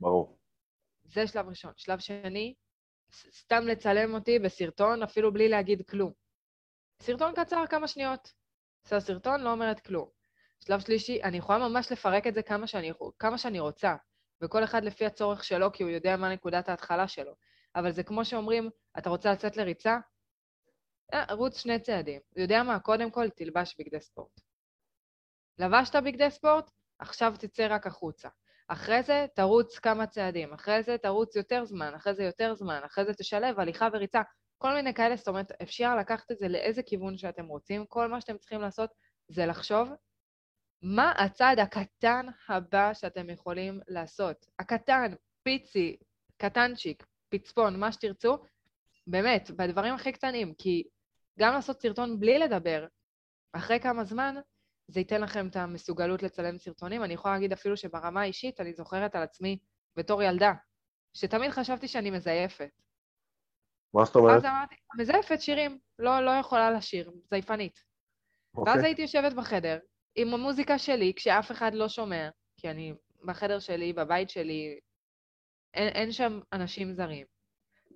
ברור. 0.00 0.38
זה 1.04 1.26
שלב 1.26 1.48
ראשון. 1.48 1.72
שלב 1.76 1.98
שני, 1.98 2.54
סתם 3.32 3.62
לצלם 3.66 4.14
אותי 4.14 4.38
בסרטון, 4.38 5.02
אפילו 5.02 5.32
בלי 5.32 5.48
להגיד 5.48 5.82
כלום. 5.90 6.12
סרטון 7.02 7.32
קצר, 7.36 7.64
כמה 7.70 7.88
שניות. 7.88 8.32
עושה 8.84 9.00
סרטון, 9.00 9.40
לא 9.40 9.50
אומרת 9.52 9.80
כלום. 9.80 10.08
שלב 10.66 10.80
שלישי, 10.80 11.22
אני 11.22 11.38
יכולה 11.38 11.68
ממש 11.68 11.92
לפרק 11.92 12.26
את 12.26 12.34
זה 12.34 12.42
כמה 12.42 12.66
שאני, 12.66 12.92
כמה 13.18 13.38
שאני 13.38 13.60
רוצה, 13.60 13.94
וכל 14.42 14.64
אחד 14.64 14.84
לפי 14.84 15.06
הצורך 15.06 15.44
שלו, 15.44 15.72
כי 15.72 15.82
הוא 15.82 15.90
יודע 15.90 16.16
מה 16.16 16.32
נקודת 16.32 16.68
ההתחלה 16.68 17.08
שלו. 17.08 17.34
אבל 17.76 17.92
זה 17.92 18.02
כמו 18.02 18.24
שאומרים, 18.24 18.70
אתה 18.98 19.10
רוצה 19.10 19.32
לצאת 19.32 19.56
לריצה? 19.56 19.98
אה, 21.14 21.34
רוץ 21.34 21.58
שני 21.58 21.78
צעדים. 21.78 22.20
יודע 22.36 22.62
מה? 22.62 22.80
קודם 22.80 23.10
כל, 23.10 23.30
תלבש 23.30 23.76
בגדי 23.78 24.00
ספורט. 24.00 24.40
לבשת 25.58 25.96
בגדי 25.96 26.30
ספורט? 26.30 26.70
עכשיו 26.98 27.34
תצא 27.38 27.66
רק 27.70 27.86
החוצה. 27.86 28.28
אחרי 28.68 29.02
זה 29.02 29.26
תרוץ 29.34 29.78
כמה 29.78 30.06
צעדים, 30.06 30.52
אחרי 30.52 30.82
זה 30.82 30.98
תרוץ 30.98 31.36
יותר 31.36 31.64
זמן, 31.64 31.94
אחרי 31.94 32.14
זה 32.14 32.24
יותר 32.24 32.54
זמן, 32.54 32.80
אחרי 32.84 33.04
זה 33.04 33.14
תשלב 33.14 33.60
הליכה 33.60 33.88
וריצה, 33.92 34.22
כל 34.58 34.74
מיני 34.74 34.94
כאלה, 34.94 35.16
זאת 35.16 35.28
אומרת, 35.28 35.52
אפשר 35.62 35.96
לקחת 35.96 36.30
את 36.30 36.38
זה 36.38 36.48
לאיזה 36.48 36.82
כיוון 36.82 37.18
שאתם 37.18 37.46
רוצים, 37.46 37.86
כל 37.86 38.08
מה 38.08 38.20
שאתם 38.20 38.38
צריכים 38.38 38.60
לעשות 38.60 38.90
זה 39.28 39.46
לחשוב 39.46 39.88
מה 40.82 41.12
הצעד 41.18 41.58
הקטן 41.58 42.26
הבא 42.48 42.94
שאתם 42.94 43.30
יכולים 43.30 43.80
לעשות. 43.88 44.46
הקטן, 44.58 45.14
פיצי, 45.42 45.96
קטנצ'יק, 46.36 47.06
פצפון, 47.28 47.80
מה 47.80 47.92
שתרצו, 47.92 48.38
באמת, 49.06 49.50
בדברים 49.50 49.94
הכי 49.94 50.12
קטנים, 50.12 50.54
כי 50.54 50.82
גם 51.38 51.54
לעשות 51.54 51.82
סרטון 51.82 52.20
בלי 52.20 52.38
לדבר, 52.38 52.86
אחרי 53.52 53.80
כמה 53.80 54.04
זמן, 54.04 54.34
זה 54.88 55.00
ייתן 55.00 55.20
לכם 55.20 55.48
את 55.48 55.56
המסוגלות 55.56 56.22
לצלם 56.22 56.58
סרטונים. 56.58 57.04
אני 57.04 57.14
יכולה 57.14 57.34
להגיד 57.34 57.52
אפילו 57.52 57.76
שברמה 57.76 58.20
האישית, 58.20 58.60
אני 58.60 58.72
זוכרת 58.72 59.14
על 59.14 59.22
עצמי 59.22 59.58
בתור 59.96 60.22
ילדה, 60.22 60.52
שתמיד 61.14 61.50
חשבתי 61.50 61.88
שאני 61.88 62.10
מזייפת. 62.10 62.70
מה 63.94 64.04
זאת 64.04 64.16
אומרת? 64.16 64.36
אז 64.36 64.44
אמרתי, 64.44 64.74
מזייפת 64.98 65.40
שירים, 65.40 65.78
לא, 65.98 66.20
לא 66.20 66.30
יכולה 66.30 66.70
לשיר, 66.70 67.12
זייפנית. 67.30 67.82
ואז 68.54 68.76
אוקיי. 68.76 68.84
הייתי 68.84 69.02
יושבת 69.02 69.32
בחדר 69.32 69.78
עם 70.14 70.34
המוזיקה 70.34 70.78
שלי, 70.78 71.12
כשאף 71.16 71.50
אחד 71.52 71.74
לא 71.74 71.88
שומע, 71.88 72.28
כי 72.56 72.70
אני 72.70 72.94
בחדר 73.24 73.58
שלי, 73.58 73.92
בבית 73.92 74.30
שלי, 74.30 74.78
אין, 75.74 75.88
אין 75.88 76.12
שם 76.12 76.40
אנשים 76.52 76.92
זרים. 76.92 77.26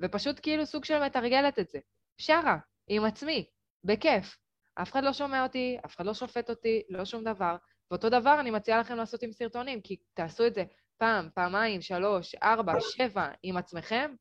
ופשוט 0.03 0.41
כאילו 0.43 0.67
סוג 0.67 0.85
של 0.85 1.05
מתרגלת 1.05 1.59
את 1.59 1.69
זה. 1.69 1.79
שרה, 2.19 2.57
עם 2.89 3.05
עצמי, 3.05 3.47
בכיף. 3.85 4.37
אף 4.75 4.93
אחד 4.93 5.05
לא 5.05 5.13
שומע 5.13 5.43
אותי, 5.43 5.79
אף 5.87 5.97
אחד 5.97 6.07
לא 6.07 6.15
שופט 6.15 6.51
אותי, 6.51 6.83
לא 6.89 7.05
שום 7.05 7.25
דבר. 7.25 7.57
ואותו 7.91 8.09
דבר 8.09 8.41
אני 8.41 8.51
מציעה 8.51 8.81
לכם 8.81 8.97
לעשות 8.97 9.23
עם 9.23 9.33
סרטונים, 9.33 9.81
כי 9.81 9.97
תעשו 10.15 10.47
את 10.47 10.55
זה 10.55 10.65
פעם, 10.99 11.29
פעמיים, 11.35 11.83
שלוש, 11.83 12.35
ארבע, 12.35 12.81
שבע 12.81 13.29
עם 13.43 13.57
עצמכם, 13.57 14.15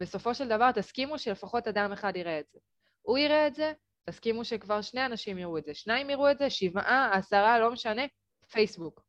בסופו 0.00 0.34
של 0.34 0.48
דבר 0.48 0.72
תסכימו 0.72 1.18
שלפחות 1.18 1.68
אדם 1.68 1.92
אחד 1.92 2.16
יראה 2.16 2.40
את 2.40 2.46
זה. 2.52 2.58
הוא 3.02 3.18
יראה 3.18 3.46
את 3.46 3.54
זה, 3.54 3.72
תסכימו 4.04 4.44
שכבר 4.44 4.82
שני 4.82 5.06
אנשים 5.06 5.38
יראו 5.38 5.58
את 5.58 5.64
זה. 5.64 5.74
שניים 5.74 6.10
יראו 6.10 6.30
את 6.30 6.38
זה, 6.38 6.50
שבעה, 6.50 7.10
עשרה, 7.14 7.58
לא 7.58 7.72
משנה, 7.72 8.02
פייסבוק. 8.50 9.02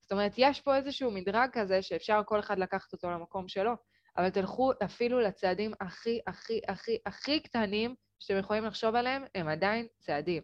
זאת 0.00 0.12
אומרת, 0.12 0.32
יש 0.36 0.60
פה 0.60 0.76
איזשהו 0.76 1.10
מדרג 1.10 1.50
כזה 1.52 1.82
שאפשר 1.82 2.20
כל 2.26 2.40
אחד 2.40 2.58
לקחת 2.58 2.92
אותו 2.92 3.10
למקום 3.10 3.48
שלו, 3.48 3.72
אבל 4.16 4.30
תלכו 4.30 4.72
אפילו 4.84 5.20
לצעדים 5.20 5.72
הכי, 5.80 6.20
הכי, 6.26 6.60
הכי, 6.68 6.98
הכי 7.06 7.40
קטנים 7.40 7.94
שאתם 8.18 8.38
יכולים 8.38 8.64
לחשוב 8.64 8.94
עליהם, 8.94 9.24
הם 9.34 9.48
עדיין 9.48 9.86
צעדים. 9.98 10.42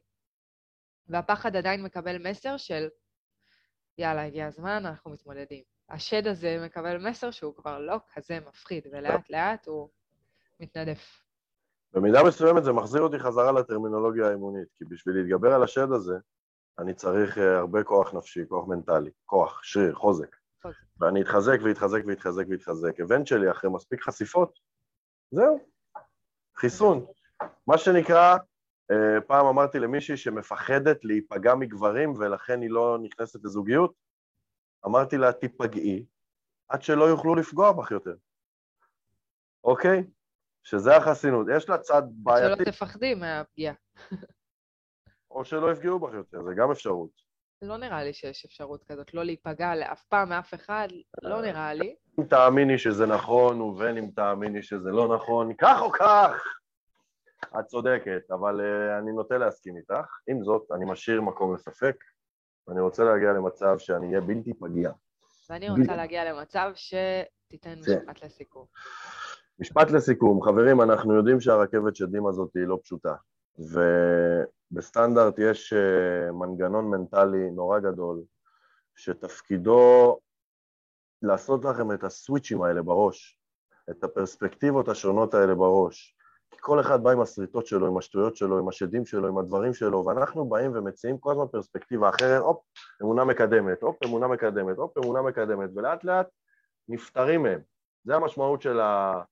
והפחד 1.09 1.57
עדיין 1.57 1.83
מקבל 1.83 2.29
מסר 2.31 2.57
של, 2.57 2.89
יאללה, 3.99 4.25
הגיע 4.25 4.47
הזמן, 4.47 4.87
אנחנו 4.87 5.11
מתמודדים. 5.11 5.63
השד 5.89 6.27
הזה 6.27 6.59
מקבל 6.65 7.09
מסר 7.09 7.31
שהוא 7.31 7.55
כבר 7.57 7.79
לא 7.79 7.97
כזה 8.15 8.41
מפחיד, 8.41 8.87
ולאט 8.93 9.31
לאט 9.31 9.67
הוא 9.67 9.89
מתנדף. 10.61 11.26
במידה 11.97 12.25
מסוימת 12.25 12.65
זה 12.65 12.73
מחזיר 12.73 13.03
אותי 13.03 13.19
חזרה 13.19 13.53
לטרמינולוגיה 13.53 14.29
האימונית, 14.29 14.69
כי 14.79 14.85
בשביל 14.85 15.17
להתגבר 15.17 15.55
על 15.55 15.63
השד 15.63 15.93
הזה, 15.93 16.15
אני 16.79 16.95
צריך 16.95 17.39
אה, 17.39 17.59
הרבה 17.59 17.83
כוח 17.83 18.15
נפשי, 18.15 18.41
כוח 18.49 18.69
מנטלי, 18.69 19.11
כוח, 19.27 19.63
שריר, 19.63 19.95
חוזק. 19.95 20.37
חוזק. 20.63 20.77
ואני 21.01 21.23
אתחזק 21.23 21.59
ואתחזק 21.65 22.03
ואתחזק 22.07 22.45
ואתחזק. 22.51 23.01
אבנטשלי, 23.01 23.51
אחרי 23.51 23.71
מספיק 23.71 24.03
חשיפות, 24.03 24.59
זהו, 25.31 25.59
חיסון. 26.57 27.07
מה 27.67 27.79
שנקרא, 27.79 28.37
אה, 28.91 29.21
פעם 29.27 29.47
אמרתי 29.47 29.79
למישהי 29.79 30.17
שמפחדת 30.17 31.05
להיפגע 31.05 31.55
מגברים 31.55 32.13
ולכן 32.19 32.61
היא 32.61 32.71
לא 32.71 32.99
נכנסת 33.03 33.45
לזוגיות, 33.45 33.95
אמרתי 34.87 35.17
לה, 35.17 35.33
תיפגעי 35.33 36.05
עד 36.69 36.83
שלא 36.83 37.05
יוכלו 37.05 37.35
לפגוע 37.35 37.73
בך 37.73 37.91
יותר, 37.91 38.15
אוקיי? 39.65 40.05
שזה 40.67 40.97
החסינות. 40.97 41.47
יש 41.57 41.69
לה 41.69 41.79
צד 41.79 42.03
בעייתי, 42.09 42.65
שלא 42.65 42.71
תפחדי 42.71 43.15
מהפגיעה. 43.15 43.75
או 45.31 45.45
שלא 45.45 45.73
יפגעו 45.73 45.99
בך 45.99 46.15
יותר, 46.15 46.43
זה 46.43 46.55
גם 46.57 46.71
אפשרות. 46.71 47.11
לא 47.63 47.77
נראה 47.77 48.05
לי 48.05 48.13
שיש 48.13 48.45
אפשרות 48.45 48.85
כזאת, 48.85 49.15
לא 49.15 49.25
להיפגע 49.25 49.75
לאף 49.75 50.05
פעם 50.05 50.29
מאף 50.29 50.55
אחד, 50.55 50.89
לא 51.23 51.43
נראה 51.43 51.75
לי. 51.75 51.97
אם 52.21 52.25
תאמיני 52.25 52.79
שזה 52.79 53.07
נכון, 53.07 53.61
ובין 53.61 53.97
אם 53.97 54.11
תאמיני 54.17 54.63
שזה 54.63 54.91
לא 54.91 55.17
נכון, 55.17 55.53
כך 55.59 55.83
או 55.83 55.93
כך, 55.93 56.45
את 57.59 57.65
צודקת, 57.67 58.31
אבל 58.31 58.61
uh, 58.61 59.03
אני 59.03 59.13
נוטה 59.13 59.39
להסכים 59.39 59.77
איתך. 59.77 60.09
עם 60.29 60.45
זאת, 60.45 60.63
אני 60.73 60.85
משאיר 60.85 61.21
מקום 61.21 61.55
לספק, 61.55 61.97
ואני 62.69 62.81
רוצה 62.81 63.05
להגיע 63.05 63.33
למצב 63.33 63.79
שאני 63.79 64.07
אהיה 64.07 64.21
בלתי 64.21 64.55
פגיע. 64.55 64.91
ואני 65.51 65.71
רוצה 65.71 65.97
להגיע 65.97 66.33
למצב 66.33 66.73
שתיתן 66.75 67.75
כן. 67.87 67.99
משפט 67.99 68.25
לסיכום. 68.25 68.67
משפט 69.59 69.91
לסיכום, 69.91 70.43
חברים, 70.43 70.81
אנחנו 70.81 71.15
יודעים 71.15 71.41
שהרכבת 71.41 71.97
שדים 71.97 72.27
הזאת 72.27 72.51
היא 72.55 72.67
לא 72.67 72.79
פשוטה, 72.83 73.15
ובסטנדרט 73.59 75.35
יש 75.39 75.73
אה, 75.73 76.33
מנגנון 76.33 76.91
מנטלי 76.91 77.51
נורא 77.51 77.79
גדול, 77.79 78.23
שתפקידו 78.95 80.19
לעשות 81.23 81.65
לכם 81.65 81.93
את 81.93 82.05
הסוויצ'ים 82.05 82.63
האלה 82.63 82.83
בראש, 82.83 83.41
את 83.91 84.05
הפרספקטיבות 84.05 84.89
השונות 84.89 85.35
האלה 85.35 85.55
בראש. 85.55 86.17
כי 86.51 86.57
כל 86.61 86.81
אחד 86.81 87.03
בא 87.03 87.11
עם 87.11 87.21
הסריטות 87.21 87.67
שלו, 87.67 87.87
עם 87.87 87.99
השטויות 87.99 88.37
שלו, 88.37 88.59
עם 88.59 88.69
השדים 88.69 89.07
שלו, 89.07 89.29
עם 89.29 89.39
הדברים 89.39 89.75
שלו, 89.75 90.05
ואנחנו 90.05 90.49
באים 90.49 90.71
ומציעים 90.75 91.19
כל 91.19 91.33
הזמן 91.33 91.47
פרספקטיבה 91.53 92.09
אחרת, 92.09 92.43
הופ, 92.43 92.63
אמונה 93.03 93.25
מקדמת, 93.25 93.83
הופ, 93.83 93.97
אמונה 94.05 94.29
מקדמת, 94.29 94.77
הופ, 94.77 94.99
אמונה 94.99 95.23
מקדמת, 95.23 95.71
ולאט 95.75 96.05
לאט 96.05 96.27
נפטרים 96.89 97.43
מהם. 97.43 97.61
זה 98.05 98.15
המשמעות 98.15 98.63
של 98.63 98.81
ה... 98.81 99.23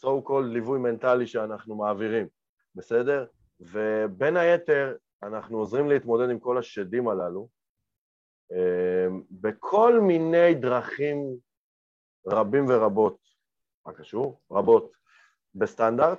so 0.00 0.28
called 0.28 0.52
ליווי 0.52 0.78
מנטלי 0.78 1.26
שאנחנו 1.26 1.76
מעבירים, 1.76 2.26
בסדר? 2.74 3.26
ובין 3.60 4.36
היתר, 4.36 4.96
אנחנו 5.22 5.58
עוזרים 5.58 5.88
להתמודד 5.88 6.30
עם 6.30 6.38
כל 6.38 6.58
השדים 6.58 7.08
הללו 7.08 7.48
אה, 8.52 9.06
בכל 9.30 10.00
מיני 10.00 10.54
דרכים 10.54 11.36
רבים 12.26 12.66
ורבות, 12.68 13.18
מה 13.86 13.92
קשור? 13.92 14.40
רבות, 14.50 14.92
בסטנדרט, 15.54 16.18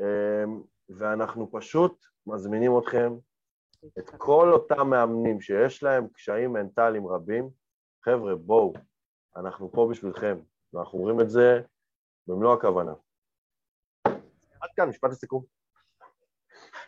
אה, 0.00 0.44
ואנחנו 0.88 1.50
פשוט 1.52 2.04
מזמינים 2.26 2.78
אתכם, 2.78 3.14
את 3.98 4.10
כל 4.16 4.52
אותם 4.52 4.90
מאמנים 4.90 5.40
שיש 5.40 5.82
להם 5.82 6.08
קשיים 6.08 6.52
מנטליים 6.52 7.06
רבים, 7.06 7.50
חבר'ה, 8.04 8.34
בואו, 8.34 8.72
אנחנו 9.36 9.72
פה 9.72 9.88
בשבילכם, 9.90 10.38
ואנחנו 10.72 10.98
אומרים 10.98 11.20
את 11.20 11.30
זה 11.30 11.62
במלוא 12.26 12.54
הכוונה. 12.54 12.92
עד 14.60 14.70
כאן, 14.76 14.88
משפט 14.88 15.10
לסיכום. 15.10 15.44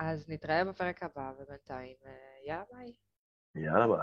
אז 0.00 0.30
נתראה 0.30 0.64
בפרק 0.64 1.02
הבא, 1.02 1.32
ובינתיים, 1.38 1.96
אה, 2.06 2.12
יאללה 2.46 2.64
ביי. 2.72 2.92
יאללה 3.54 3.86
ביי. 3.86 3.94